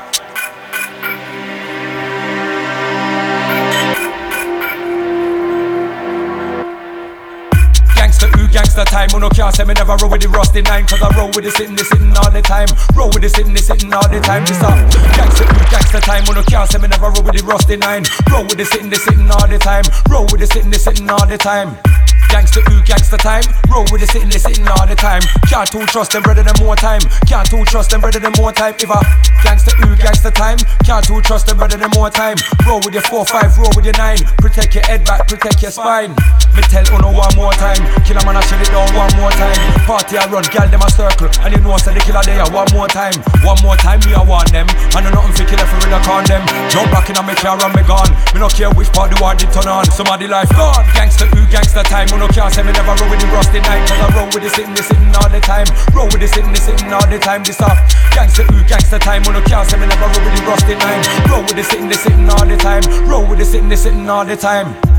Gangsta 8.75 8.91
time. 8.91 9.09
Who 9.11 9.19
no 9.19 9.29
can't 9.29 9.55
say 9.55 9.63
me 9.63 9.73
never 9.73 9.95
roll 9.95 10.11
with 10.11 10.21
the 10.21 10.27
rusty 10.27 10.61
nine. 10.61 10.85
Cause 10.85 11.01
I 11.01 11.07
roll 11.15 11.31
with 11.31 11.45
the 11.45 11.51
sitting, 11.51 11.75
the 11.75 11.85
sitting 11.85 12.11
all 12.17 12.29
the 12.29 12.41
time. 12.41 12.67
Roll 12.91 13.07
with 13.07 13.23
the 13.23 13.29
sitting, 13.29 13.53
the 13.53 13.59
sitting 13.63 13.93
all 13.93 14.03
the 14.09 14.19
time. 14.19 14.43
This 14.43 14.59
up. 14.59 14.75
Gangsta 15.15 15.47
ooh, 15.47 15.63
gangsta 15.71 16.03
time. 16.03 16.23
Who 16.27 16.35
no 16.35 16.43
can't 16.43 16.67
say 16.69 16.79
me 16.79 16.91
never 16.91 17.07
roll 17.07 17.23
with 17.23 17.39
the 17.39 17.43
rusty 17.47 17.77
nine. 17.77 18.03
Roll 18.27 18.43
with 18.43 18.59
the 18.59 18.65
sitting, 18.65 18.89
the 18.89 18.99
sitting 18.99 19.31
all 19.31 19.47
the 19.47 19.57
time. 19.57 19.85
Roll 20.11 20.27
with 20.27 20.43
the 20.43 20.47
sitting, 20.47 20.71
the 20.71 20.79
sitting 20.79 21.09
all 21.09 21.23
the 21.23 21.37
time. 21.37 21.79
Gangsta 22.27 22.59
ooh, 22.67 22.83
gangsta 22.83 23.15
time. 23.15 23.47
Roll 23.71 23.87
with 23.95 24.03
the 24.03 24.07
sitting, 24.11 24.27
the 24.27 24.39
sitting 24.39 24.67
all 24.67 24.83
the 24.83 24.95
time. 24.95 25.23
Can't 25.47 25.71
too 25.71 25.85
trust 25.87 26.11
them, 26.11 26.23
brother, 26.23 26.43
them 26.43 26.59
more 26.59 26.75
time. 26.75 26.99
Can't 27.31 27.47
too 27.47 27.63
trust 27.63 27.95
them, 27.95 28.01
brother, 28.01 28.19
them 28.19 28.33
more 28.35 28.51
time. 28.51 28.75
If 28.75 28.91
I 28.91 28.99
gangsta 29.43 29.71
ooh, 29.83 29.95
gangsta 29.95 30.31
time. 30.31 30.57
Can't 30.85 31.03
too 31.05 31.21
trust 31.21 31.47
them, 31.47 31.57
brother, 31.57 31.77
them 31.77 31.91
more 31.95 32.09
time. 32.09 32.37
Roll 32.67 32.79
with 32.85 32.93
your 32.93 33.03
four, 33.09 33.25
five, 33.25 33.57
roll 33.57 33.71
with 33.75 33.85
your 33.85 33.97
nine. 33.97 34.19
Protect 34.37 34.75
your 34.75 34.85
head 34.85 35.03
back, 35.05 35.27
protect 35.27 35.61
your 35.61 35.71
spine. 35.71 36.15
Me 36.55 36.61
tell 36.71 36.85
Uno 36.95 37.11
one 37.11 37.33
more 37.35 37.51
time. 37.59 37.81
Killer 38.07 38.23
man, 38.23 38.37
I 38.37 38.41
shut 38.47 38.61
it 38.61 38.71
down 38.71 38.87
one 38.95 39.11
more 39.19 39.31
time. 39.35 39.57
Party 39.83 40.15
I 40.15 40.25
run, 40.31 40.45
gal 40.53 40.69
them 40.71 40.81
a 40.81 40.89
circle. 40.89 41.27
And 41.43 41.51
you 41.51 41.59
know, 41.59 41.75
say 41.75 41.91
the 41.91 41.99
killer 41.99 42.23
there 42.23 42.47
one 42.55 42.69
more 42.71 42.87
time. 42.87 43.17
One 43.43 43.59
more 43.59 43.75
time, 43.75 43.99
me 44.07 44.15
I 44.15 44.23
want 44.23 44.55
them. 44.55 44.67
I 44.95 45.03
know 45.03 45.11
nothing 45.11 45.35
for 45.35 45.43
killer 45.43 45.67
for 45.67 45.77
real, 45.83 45.97
I 45.97 45.99
con 46.07 46.23
them. 46.23 46.47
Jump 46.71 46.87
back 46.95 47.11
in 47.11 47.19
on 47.19 47.27
me 47.27 47.35
car 47.35 47.59
and 47.59 47.73
me 47.75 47.83
gone. 47.83 48.07
Me 48.31 48.39
no 48.39 48.47
care 48.47 48.71
which 48.71 48.87
part 48.95 49.11
the 49.11 49.19
war 49.19 49.35
did 49.35 49.51
turn 49.51 49.67
on. 49.67 49.83
Somebody 49.91 50.31
life 50.31 50.49
gone. 50.55 50.87
Gangsta 50.95 51.27
ooh, 51.35 51.47
gangsta 51.51 51.83
time. 51.83 52.07
Uno 52.15 52.31
can't 52.31 52.53
say 52.53 52.63
me 52.63 52.71
never 52.71 52.95
roll 52.95 53.11
with 53.11 53.19
the 53.19 53.27
rusty 53.35 53.59
night. 53.59 53.83
Cause 53.91 53.99
I 53.99 54.07
roll 54.15 54.29
with 54.31 54.43
the 54.45 54.49
sitting, 54.49 54.73
the 54.73 54.83
sitting 54.83 55.11
all 55.19 55.27
the 55.27 55.41
time. 55.43 55.67
Roll 55.91 56.07
with 56.07 56.23
the 56.23 56.29
sitting, 56.31 56.53
the 56.55 56.61
sitting 56.61 56.87
all 56.93 57.03
the 57.07 57.19
time. 57.19 57.43
This 57.43 57.59
up. 57.59 57.75
Gangsta 58.15 58.47
ooh, 58.47 58.63
gangsta 58.63 58.95
time. 59.03 59.24
Uno 59.27 59.41
can't 59.41 59.67
say 59.67 59.77
me 59.79 59.87
never 59.87 60.05
roll 60.05 60.25
with 60.25 60.37
the 60.37 60.45
rusty 60.45 60.75
night. 60.75 61.29
Roll 61.29 61.41
with 61.41 61.55
the 61.55 61.63
sitting, 61.63 61.87
the 61.87 61.95
sitting 61.95 62.29
all 62.29 62.45
the 62.45 62.57
time. 62.57 62.83
Roll 63.09 63.25
with 63.25 63.39
the 63.39 63.45
sitting, 63.45 63.69
the 63.69 63.77
sitting 63.77 64.07
all 64.07 64.23
the 64.23 64.35
time. 64.37 64.94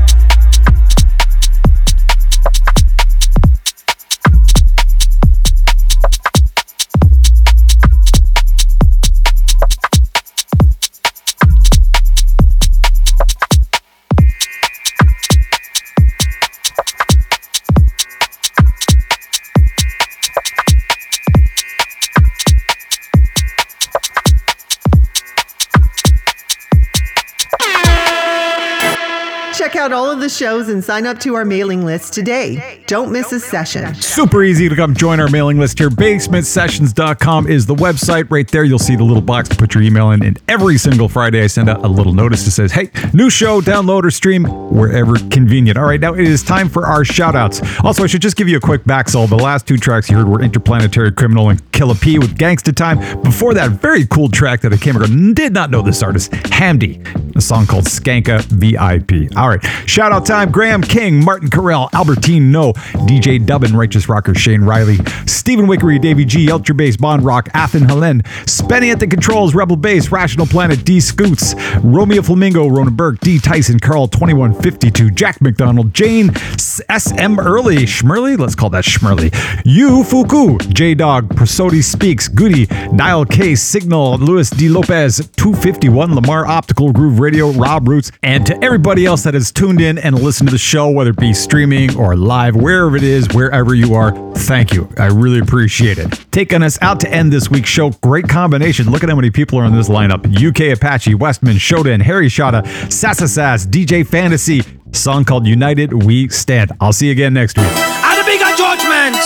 Check 29.67 29.75
out 29.75 29.91
all 29.91 30.09
of 30.09 30.21
the 30.21 30.29
shows 30.29 30.69
and 30.69 30.81
sign 30.81 31.05
up 31.05 31.19
to 31.19 31.35
our 31.35 31.43
mailing 31.43 31.83
list 31.83 32.13
today. 32.13 32.81
Don't 32.87 33.11
miss 33.11 33.33
a 33.33 33.39
session. 33.41 33.93
Super 33.95 34.41
easy 34.41 34.69
to 34.69 34.75
come 34.77 34.95
join 34.95 35.19
our 35.19 35.27
mailing 35.27 35.59
list 35.59 35.77
here. 35.77 35.89
BasementSessions.com 35.89 37.47
is 37.47 37.65
the 37.65 37.75
website. 37.75 38.31
Right 38.31 38.47
there, 38.47 38.63
you'll 38.63 38.79
see 38.79 38.95
the 38.95 39.03
little 39.03 39.21
box 39.21 39.49
to 39.49 39.57
put 39.57 39.73
your 39.73 39.83
email 39.83 40.11
in. 40.11 40.23
And 40.23 40.39
every 40.47 40.77
single 40.77 41.09
Friday, 41.09 41.43
I 41.43 41.47
send 41.47 41.69
out 41.69 41.83
a 41.83 41.87
little 41.89 42.13
notice 42.13 42.45
that 42.45 42.51
says, 42.51 42.71
hey, 42.71 42.91
new 43.13 43.29
show, 43.29 43.59
download 43.59 44.05
or 44.05 44.09
stream 44.09 44.45
wherever 44.45 45.15
convenient. 45.31 45.77
All 45.77 45.83
right, 45.83 45.99
now 45.99 46.13
it 46.13 46.21
is 46.21 46.43
time 46.43 46.69
for 46.69 46.85
our 46.85 47.03
shout 47.03 47.35
outs. 47.35 47.61
Also, 47.83 48.05
I 48.05 48.07
should 48.07 48.21
just 48.21 48.37
give 48.37 48.47
you 48.47 48.55
a 48.55 48.61
quick 48.61 48.85
back 48.85 49.07
The 49.07 49.25
last 49.35 49.67
two 49.67 49.75
tracks 49.75 50.09
you 50.09 50.15
heard 50.15 50.29
were 50.29 50.41
Interplanetary 50.41 51.11
Criminal 51.11 51.49
and 51.49 51.71
Killa 51.73 51.95
P 51.95 52.19
with 52.19 52.37
Gangsta 52.37 52.73
Time. 52.73 53.21
Before 53.21 53.53
that, 53.53 53.71
very 53.71 54.05
cool 54.07 54.29
track 54.29 54.61
that 54.61 54.71
I 54.71 54.77
came 54.77 54.95
across, 54.95 55.11
did 55.33 55.51
not 55.51 55.71
know 55.71 55.81
this 55.81 56.01
artist, 56.01 56.31
Hamdi, 56.31 57.35
a 57.35 57.41
song 57.41 57.65
called 57.65 57.83
Skanka 57.83 58.41
VIP. 58.45 59.35
All 59.37 59.49
right, 59.49 59.56
shout 59.85 60.11
out 60.11 60.25
time 60.25 60.51
Graham 60.51 60.81
King, 60.81 61.23
Martin 61.23 61.49
Carell, 61.49 61.89
Albertine 61.93 62.51
No, 62.51 62.73
DJ 62.73 63.43
Dubbin, 63.43 63.75
Righteous 63.75 64.09
Rocker, 64.09 64.33
Shane 64.35 64.61
Riley, 64.61 64.97
Stephen 65.25 65.65
Wickery, 65.65 65.99
Davey 65.99 66.25
G, 66.25 66.51
Ultra 66.51 66.75
Bass, 66.75 66.97
Bond 66.97 67.23
Rock, 67.23 67.49
Athen 67.53 67.83
Helen, 67.83 68.21
Spenny 68.45 68.91
at 68.91 68.99
the 68.99 69.07
Controls, 69.07 69.55
Rebel 69.55 69.75
Bass, 69.75 70.11
Rational 70.11 70.45
Planet, 70.45 70.83
D 70.83 70.99
Scoots, 70.99 71.55
Romeo 71.83 72.21
Flamingo, 72.21 72.67
Rona 72.67 72.91
Burke, 72.91 73.19
D 73.19 73.39
Tyson, 73.39 73.79
Carl 73.79 74.07
2152, 74.07 75.11
Jack 75.11 75.41
McDonald, 75.41 75.93
Jane, 75.93 76.33
SM 76.57 77.39
Early, 77.39 77.85
Schmerly, 77.85 78.37
let's 78.37 78.55
call 78.55 78.69
that 78.71 78.83
Schmerly, 78.83 79.33
Yu 79.65 80.03
Fuku, 80.03 80.57
J 80.73 80.93
Dog, 80.95 81.35
Prosody 81.35 81.81
Speaks, 81.81 82.27
Goody, 82.27 82.67
Niall 82.91 83.25
K, 83.25 83.55
Signal, 83.55 84.17
Luis 84.17 84.49
D 84.49 84.69
Lopez, 84.69 85.17
251, 85.37 86.13
Lamar 86.13 86.45
Optical 86.45 86.91
Groove 86.91 87.19
Radio, 87.19 87.51
Rob 87.51 87.87
Roots, 87.87 88.11
and 88.23 88.45
to 88.45 88.63
everybody 88.63 89.05
else 89.05 89.23
that 89.23 89.35
tuned 89.51 89.81
in 89.81 89.97
and 89.97 90.19
listened 90.19 90.49
to 90.49 90.51
the 90.51 90.57
show, 90.57 90.89
whether 90.89 91.11
it 91.11 91.17
be 91.17 91.33
streaming 91.33 91.95
or 91.97 92.15
live, 92.15 92.55
wherever 92.55 92.95
it 92.95 93.03
is, 93.03 93.27
wherever 93.33 93.75
you 93.75 93.93
are, 93.95 94.11
thank 94.35 94.73
you. 94.73 94.89
I 94.97 95.07
really 95.07 95.39
appreciate 95.39 95.97
it. 95.97 96.25
Taking 96.31 96.63
us 96.63 96.77
out 96.81 96.99
to 97.01 97.11
end 97.11 97.31
this 97.31 97.49
week's 97.49 97.69
show, 97.69 97.91
great 98.01 98.27
combination. 98.27 98.89
Look 98.89 99.03
at 99.03 99.09
how 99.09 99.15
many 99.15 99.31
people 99.31 99.59
are 99.59 99.65
in 99.65 99.75
this 99.75 99.89
lineup 99.89 100.25
UK 100.25 100.77
Apache, 100.77 101.15
Westman, 101.15 101.57
Shodan, 101.57 102.01
Harry 102.01 102.29
Shotta, 102.29 102.63
Sassasas, 102.89 103.65
DJ 103.65 104.05
Fantasy, 104.05 104.61
song 104.91 105.25
called 105.25 105.45
United 105.45 105.93
We 105.93 106.29
Stand. 106.29 106.71
I'll 106.79 106.93
see 106.93 107.07
you 107.07 107.11
again 107.11 107.33
next 107.33 107.57
week. 107.57 107.67
And 107.67 108.19
the 108.19 108.25
bigger 108.25 108.55
judgment. 108.55 109.17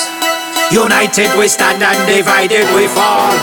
United 0.71 1.37
we 1.37 1.49
stand 1.49 1.83
and 1.83 2.07
divided 2.07 2.63
we 2.73 2.87
fall. 2.87 3.33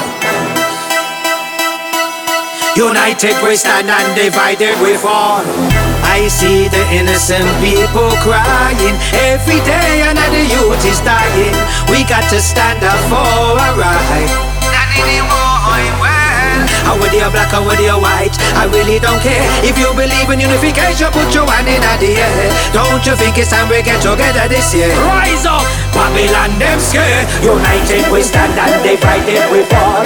United 2.75 3.43
we 3.43 3.55
stand 3.55 3.91
and 3.91 4.17
divided 4.17 4.81
we 4.81 4.97
fall. 4.97 5.88
I 6.19 6.27
see 6.27 6.67
the 6.67 6.83
innocent 6.91 7.47
people 7.63 8.11
crying 8.27 8.99
every 9.31 9.63
day, 9.63 10.03
and 10.03 10.19
the 10.19 10.51
youth 10.51 10.83
is 10.83 10.99
dying. 11.07 11.55
We 11.87 12.03
got 12.11 12.27
to 12.35 12.43
stand 12.43 12.83
up 12.83 12.99
for 13.07 13.23
our 13.55 13.79
right. 13.79 14.27
Not 14.67 14.91
anymore, 14.99 15.63
well. 16.03 16.59
How 16.83 16.99
whether 16.99 17.15
you're 17.15 17.31
black 17.31 17.55
or 17.55 17.63
whether 17.63 17.87
you're 17.87 18.03
white, 18.03 18.35
I 18.59 18.67
really 18.67 18.99
don't 18.99 19.23
care. 19.23 19.47
If 19.63 19.79
you 19.79 19.95
believe 19.95 20.27
in 20.27 20.43
unification, 20.43 21.07
put 21.15 21.31
your 21.31 21.47
hand 21.47 21.71
in 21.71 21.87
the 21.87 22.11
air. 22.11 22.51
Don't 22.75 22.99
you 23.07 23.15
think 23.15 23.39
it's 23.39 23.55
time 23.55 23.71
we 23.71 23.79
get 23.87 24.03
together 24.03 24.51
this 24.51 24.75
year? 24.75 24.91
Rise 25.07 25.47
up, 25.47 25.63
Babylon, 25.95 26.59
them 26.59 26.83
scared. 26.83 27.31
United 27.47 28.11
we 28.11 28.27
stand 28.27 28.59
and 28.59 28.75
divided 28.83 29.47
we 29.55 29.63
fall. 29.71 30.03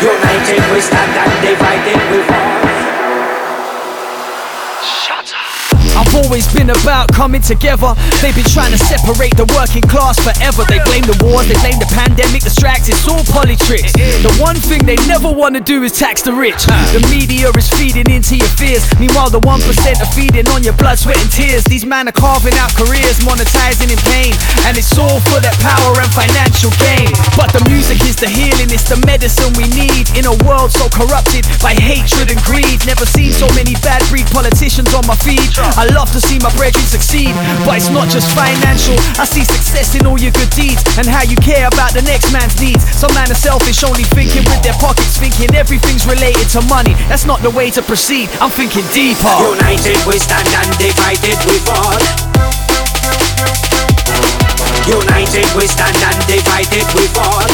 United 0.00 0.62
we 0.72 0.80
stand 0.80 1.12
and 1.12 1.34
divided 1.44 2.00
we 2.08 2.20
fall. 2.24 2.87
Shut 4.82 5.27
I've 5.98 6.14
always 6.14 6.46
been 6.54 6.70
about 6.70 7.10
coming 7.10 7.42
together. 7.42 7.90
They've 8.22 8.34
been 8.34 8.46
trying 8.54 8.70
to 8.70 8.78
separate 8.78 9.34
the 9.34 9.50
working 9.58 9.82
class 9.82 10.14
forever. 10.14 10.62
They 10.70 10.78
blame 10.86 11.02
the 11.02 11.18
wars, 11.26 11.50
they 11.50 11.58
blame 11.58 11.82
the 11.82 11.90
pandemic, 11.90 12.46
the 12.46 12.54
strikes, 12.54 12.86
it's 12.86 13.02
all 13.10 13.26
politics. 13.34 13.90
The 13.98 14.30
one 14.38 14.54
thing 14.54 14.86
they 14.86 14.94
never 15.10 15.26
want 15.26 15.58
to 15.58 15.62
do 15.62 15.82
is 15.82 15.90
tax 15.90 16.22
the 16.22 16.30
rich. 16.30 16.70
The 16.94 17.02
media 17.10 17.50
is 17.50 17.66
feeding 17.74 18.06
into 18.14 18.38
your 18.38 18.52
fears. 18.54 18.86
Meanwhile, 19.02 19.34
the 19.34 19.42
1% 19.42 19.58
are 19.58 20.12
feeding 20.14 20.46
on 20.54 20.62
your 20.62 20.78
blood, 20.78 21.02
sweat, 21.02 21.18
and 21.18 21.32
tears. 21.34 21.66
These 21.66 21.82
men 21.82 22.06
are 22.06 22.14
carving 22.14 22.54
out 22.62 22.70
careers, 22.78 23.18
monetizing 23.26 23.90
in 23.90 23.98
pain. 24.06 24.38
And 24.70 24.78
it's 24.78 24.94
all 24.94 25.18
for 25.26 25.42
their 25.42 25.56
power 25.58 25.98
and 25.98 26.10
financial 26.14 26.70
gain. 26.78 27.10
But 27.34 27.50
the 27.50 27.66
music 27.66 27.98
is 28.06 28.14
the 28.14 28.30
healing, 28.30 28.70
it's 28.70 28.86
the 28.86 29.02
medicine 29.02 29.50
we 29.58 29.66
need. 29.74 30.14
In 30.14 30.30
a 30.30 30.36
world 30.46 30.70
so 30.70 30.86
corrupted 30.94 31.42
by 31.58 31.74
hatred 31.74 32.30
and 32.30 32.38
greed. 32.46 32.86
Never 32.86 33.02
seen 33.02 33.34
so 33.34 33.50
many 33.58 33.74
bad 33.82 34.06
breed 34.06 34.30
politicians 34.30 34.94
on 34.94 35.02
my 35.02 35.18
feed. 35.26 35.50
I 35.58 35.87
love 35.94 36.10
to 36.12 36.20
see 36.20 36.38
my 36.40 36.50
brethren 36.56 36.84
succeed, 36.84 37.32
but 37.64 37.76
it's 37.78 37.90
not 37.90 38.08
just 38.08 38.28
financial. 38.34 38.96
I 39.20 39.24
see 39.24 39.44
success 39.44 39.94
in 39.94 40.06
all 40.06 40.18
your 40.18 40.32
good 40.32 40.50
deeds 40.52 40.82
and 40.98 41.06
how 41.06 41.22
you 41.22 41.36
care 41.36 41.66
about 41.68 41.94
the 41.94 42.02
next 42.02 42.32
man's 42.32 42.58
needs. 42.60 42.82
Some 42.94 43.12
man 43.14 43.30
are 43.30 43.38
selfish, 43.38 43.84
only 43.84 44.04
thinking 44.04 44.44
with 44.48 44.62
their 44.62 44.76
pockets, 44.76 45.16
thinking 45.16 45.54
everything's 45.54 46.06
related 46.06 46.48
to 46.58 46.60
money. 46.66 46.94
That's 47.08 47.24
not 47.24 47.40
the 47.40 47.50
way 47.50 47.70
to 47.72 47.82
proceed. 47.82 48.28
I'm 48.40 48.50
thinking 48.50 48.84
deeper. 48.92 49.34
United 49.56 49.98
we 50.06 50.18
stand 50.18 50.48
and 50.50 50.70
divided 50.78 51.38
we 51.46 51.56
fall. 51.64 52.00
United 54.88 55.46
we 55.54 55.66
stand 55.68 55.96
and 56.00 56.18
divided 56.26 56.86
we 56.96 57.04
fall. 57.12 57.48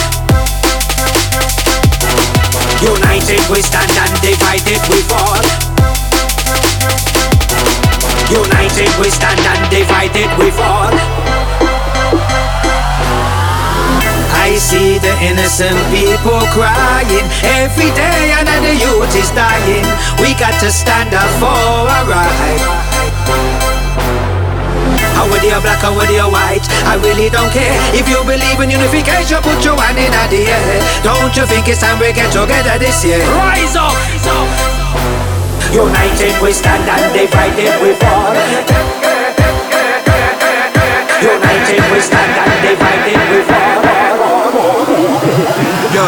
United 2.82 3.42
we 3.50 3.60
stand 3.62 3.90
and 3.90 4.12
divided 4.20 4.80
we 4.90 5.00
fall. 5.08 5.93
United 8.30 8.88
we 9.00 9.08
stand 9.10 9.40
and 9.40 9.62
divided 9.70 10.30
we 10.40 10.48
fall. 10.50 10.94
I 14.44 14.56
see 14.56 14.98
the 14.98 15.12
innocent 15.24 15.76
people 15.92 16.40
crying 16.52 17.26
every 17.60 17.90
day, 17.96 18.32
and 18.36 18.48
the 18.48 18.76
youth 18.76 19.12
is 19.16 19.30
dying. 19.32 19.84
We 20.20 20.36
got 20.36 20.56
to 20.60 20.70
stand 20.70 21.12
up 21.12 21.28
for 21.40 21.48
our 21.48 22.04
right. 22.04 22.60
How 25.16 25.30
whether 25.30 25.48
you're 25.48 25.60
black 25.60 25.84
or 25.84 25.96
whether 25.96 26.12
you're 26.12 26.28
white, 26.28 26.64
I 26.84 27.00
really 27.00 27.30
don't 27.30 27.52
care. 27.52 27.76
If 27.96 28.08
you 28.08 28.20
believe 28.24 28.60
in 28.60 28.68
unification, 28.68 29.40
put 29.40 29.64
your 29.64 29.80
hand 29.80 29.96
in 29.96 30.12
the 30.12 30.42
air. 30.44 30.80
Don't 31.02 31.32
you 31.36 31.46
think 31.46 31.68
it's 31.68 31.80
time 31.80 31.98
we 32.00 32.12
get 32.12 32.32
together 32.32 32.78
this 32.78 33.04
year? 33.04 33.20
Rise 33.32 33.76
up! 33.76 35.23
United 35.74 36.40
we 36.40 36.52
stand 36.52 36.88
and 36.88 37.12
divided 37.12 37.74
we 37.82 37.94
fall. 37.98 38.30
United 41.18 41.82
we 41.90 41.98
stand 41.98 42.34
and 42.38 42.54
divided 42.62 43.18
we 43.34 43.42
fall. 43.42 43.82
Yo, 45.90 46.06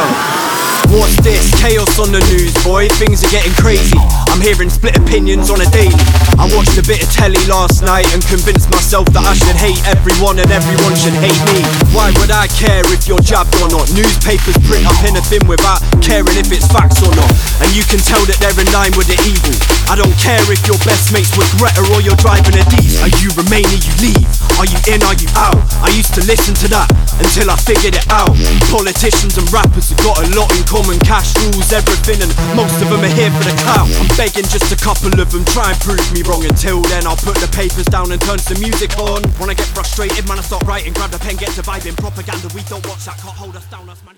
what's 0.96 1.16
this? 1.20 1.52
Chaos 1.60 2.00
on 2.00 2.10
the 2.10 2.20
news, 2.32 2.52
boy. 2.64 2.88
Things 2.96 3.20
are 3.22 3.30
getting 3.30 3.52
crazy. 3.60 3.96
I'm 4.32 4.40
hearing 4.40 4.68
split 4.72 4.96
opinions 4.96 5.52
on 5.52 5.60
a 5.60 5.68
daily. 5.70 5.96
I 6.40 6.48
watched 6.56 6.76
a 6.76 6.84
bit 6.84 7.00
of 7.04 7.08
telly 7.12 7.40
last 7.48 7.84
night 7.84 8.08
and 8.12 8.20
convinced 8.24 8.68
myself 8.72 9.08
that 9.12 9.24
I 9.24 9.36
should 9.36 9.56
hate 9.56 9.80
everyone 9.88 10.40
and 10.40 10.48
everyone 10.52 10.96
should 10.96 11.16
hate 11.16 11.40
me. 11.52 11.64
Why 11.92 12.12
would 12.20 12.32
I 12.32 12.48
care 12.52 12.84
if 12.92 13.08
you're 13.08 13.22
jabbed 13.22 13.56
or 13.60 13.68
not? 13.68 13.88
Newspapers 13.92 14.56
print 14.68 14.84
up 14.88 14.96
anything 15.04 15.44
without 15.48 15.80
caring 16.00 16.36
if 16.36 16.48
it's 16.52 16.68
facts 16.68 17.00
or 17.04 17.12
not. 17.12 17.30
And 17.64 17.68
you 17.76 17.84
can 17.88 18.00
tell 18.00 18.20
that 18.28 18.40
they're 18.40 18.56
in 18.56 18.68
line 18.72 18.92
with 18.96 19.08
the 19.08 19.16
evil. 19.24 19.56
I 19.88 19.96
don't 19.96 20.12
care 20.20 20.42
if 20.48 20.60
your 20.68 20.80
best 20.84 21.12
mates 21.12 21.32
with 21.36 21.48
Greta 21.56 21.84
or 21.92 22.00
you're 22.04 22.18
driving 22.20 22.56
a 22.56 22.64
D's. 22.76 23.00
Are 23.00 23.12
you 23.20 23.32
remain 23.36 23.64
or 23.68 23.80
you 23.80 23.94
leave? 24.00 24.28
Are 24.60 24.68
you 24.68 24.78
in, 24.88 25.00
are 25.04 25.16
you 25.16 25.28
out? 25.36 25.60
I 25.84 25.92
used 25.92 26.12
to 26.16 26.22
listen 26.24 26.56
to 26.64 26.68
that 26.72 26.88
until 27.20 27.52
I 27.52 27.56
figured 27.56 27.96
it 27.96 28.06
out. 28.12 28.32
Politicians 28.72 29.36
and 29.40 29.46
rappers 29.52 29.92
have 29.92 30.00
got 30.04 30.20
a 30.20 30.26
lot 30.36 30.52
in 30.52 30.64
common. 30.68 30.85
And 30.86 31.02
cash 31.02 31.34
rules 31.42 31.72
everything, 31.72 32.22
and 32.22 32.30
most 32.54 32.80
of 32.80 32.88
them 32.88 33.02
are 33.02 33.14
here 33.18 33.30
for 33.30 33.42
the 33.42 33.56
clout. 33.62 33.90
I'm 33.98 34.06
begging 34.16 34.46
just 34.46 34.70
a 34.70 34.76
couple 34.76 35.10
of 35.18 35.32
them, 35.32 35.44
try 35.46 35.72
and 35.72 35.80
prove 35.80 36.12
me 36.14 36.22
wrong. 36.22 36.44
Until 36.44 36.80
then, 36.82 37.06
I'll 37.06 37.16
put 37.16 37.36
the 37.38 37.48
papers 37.48 37.86
down 37.86 38.12
and 38.12 38.20
turn 38.22 38.38
some 38.38 38.60
music 38.60 38.96
on. 38.98 39.22
When 39.40 39.50
I 39.50 39.54
get 39.54 39.66
frustrated, 39.66 40.28
man, 40.28 40.38
I 40.38 40.42
stop 40.42 40.62
writing, 40.62 40.92
grab 40.92 41.10
the 41.10 41.18
pen, 41.18 41.36
get 41.36 41.50
to 41.58 41.62
vibing. 41.62 41.96
Propaganda, 41.96 42.48
we 42.54 42.62
don't 42.62 42.86
watch 42.86 43.04
that, 43.06 43.18
can't 43.18 43.34
hold 43.34 43.56
us 43.56 43.66
down. 43.66 43.88
Us, 43.90 44.02
man. 44.04 44.16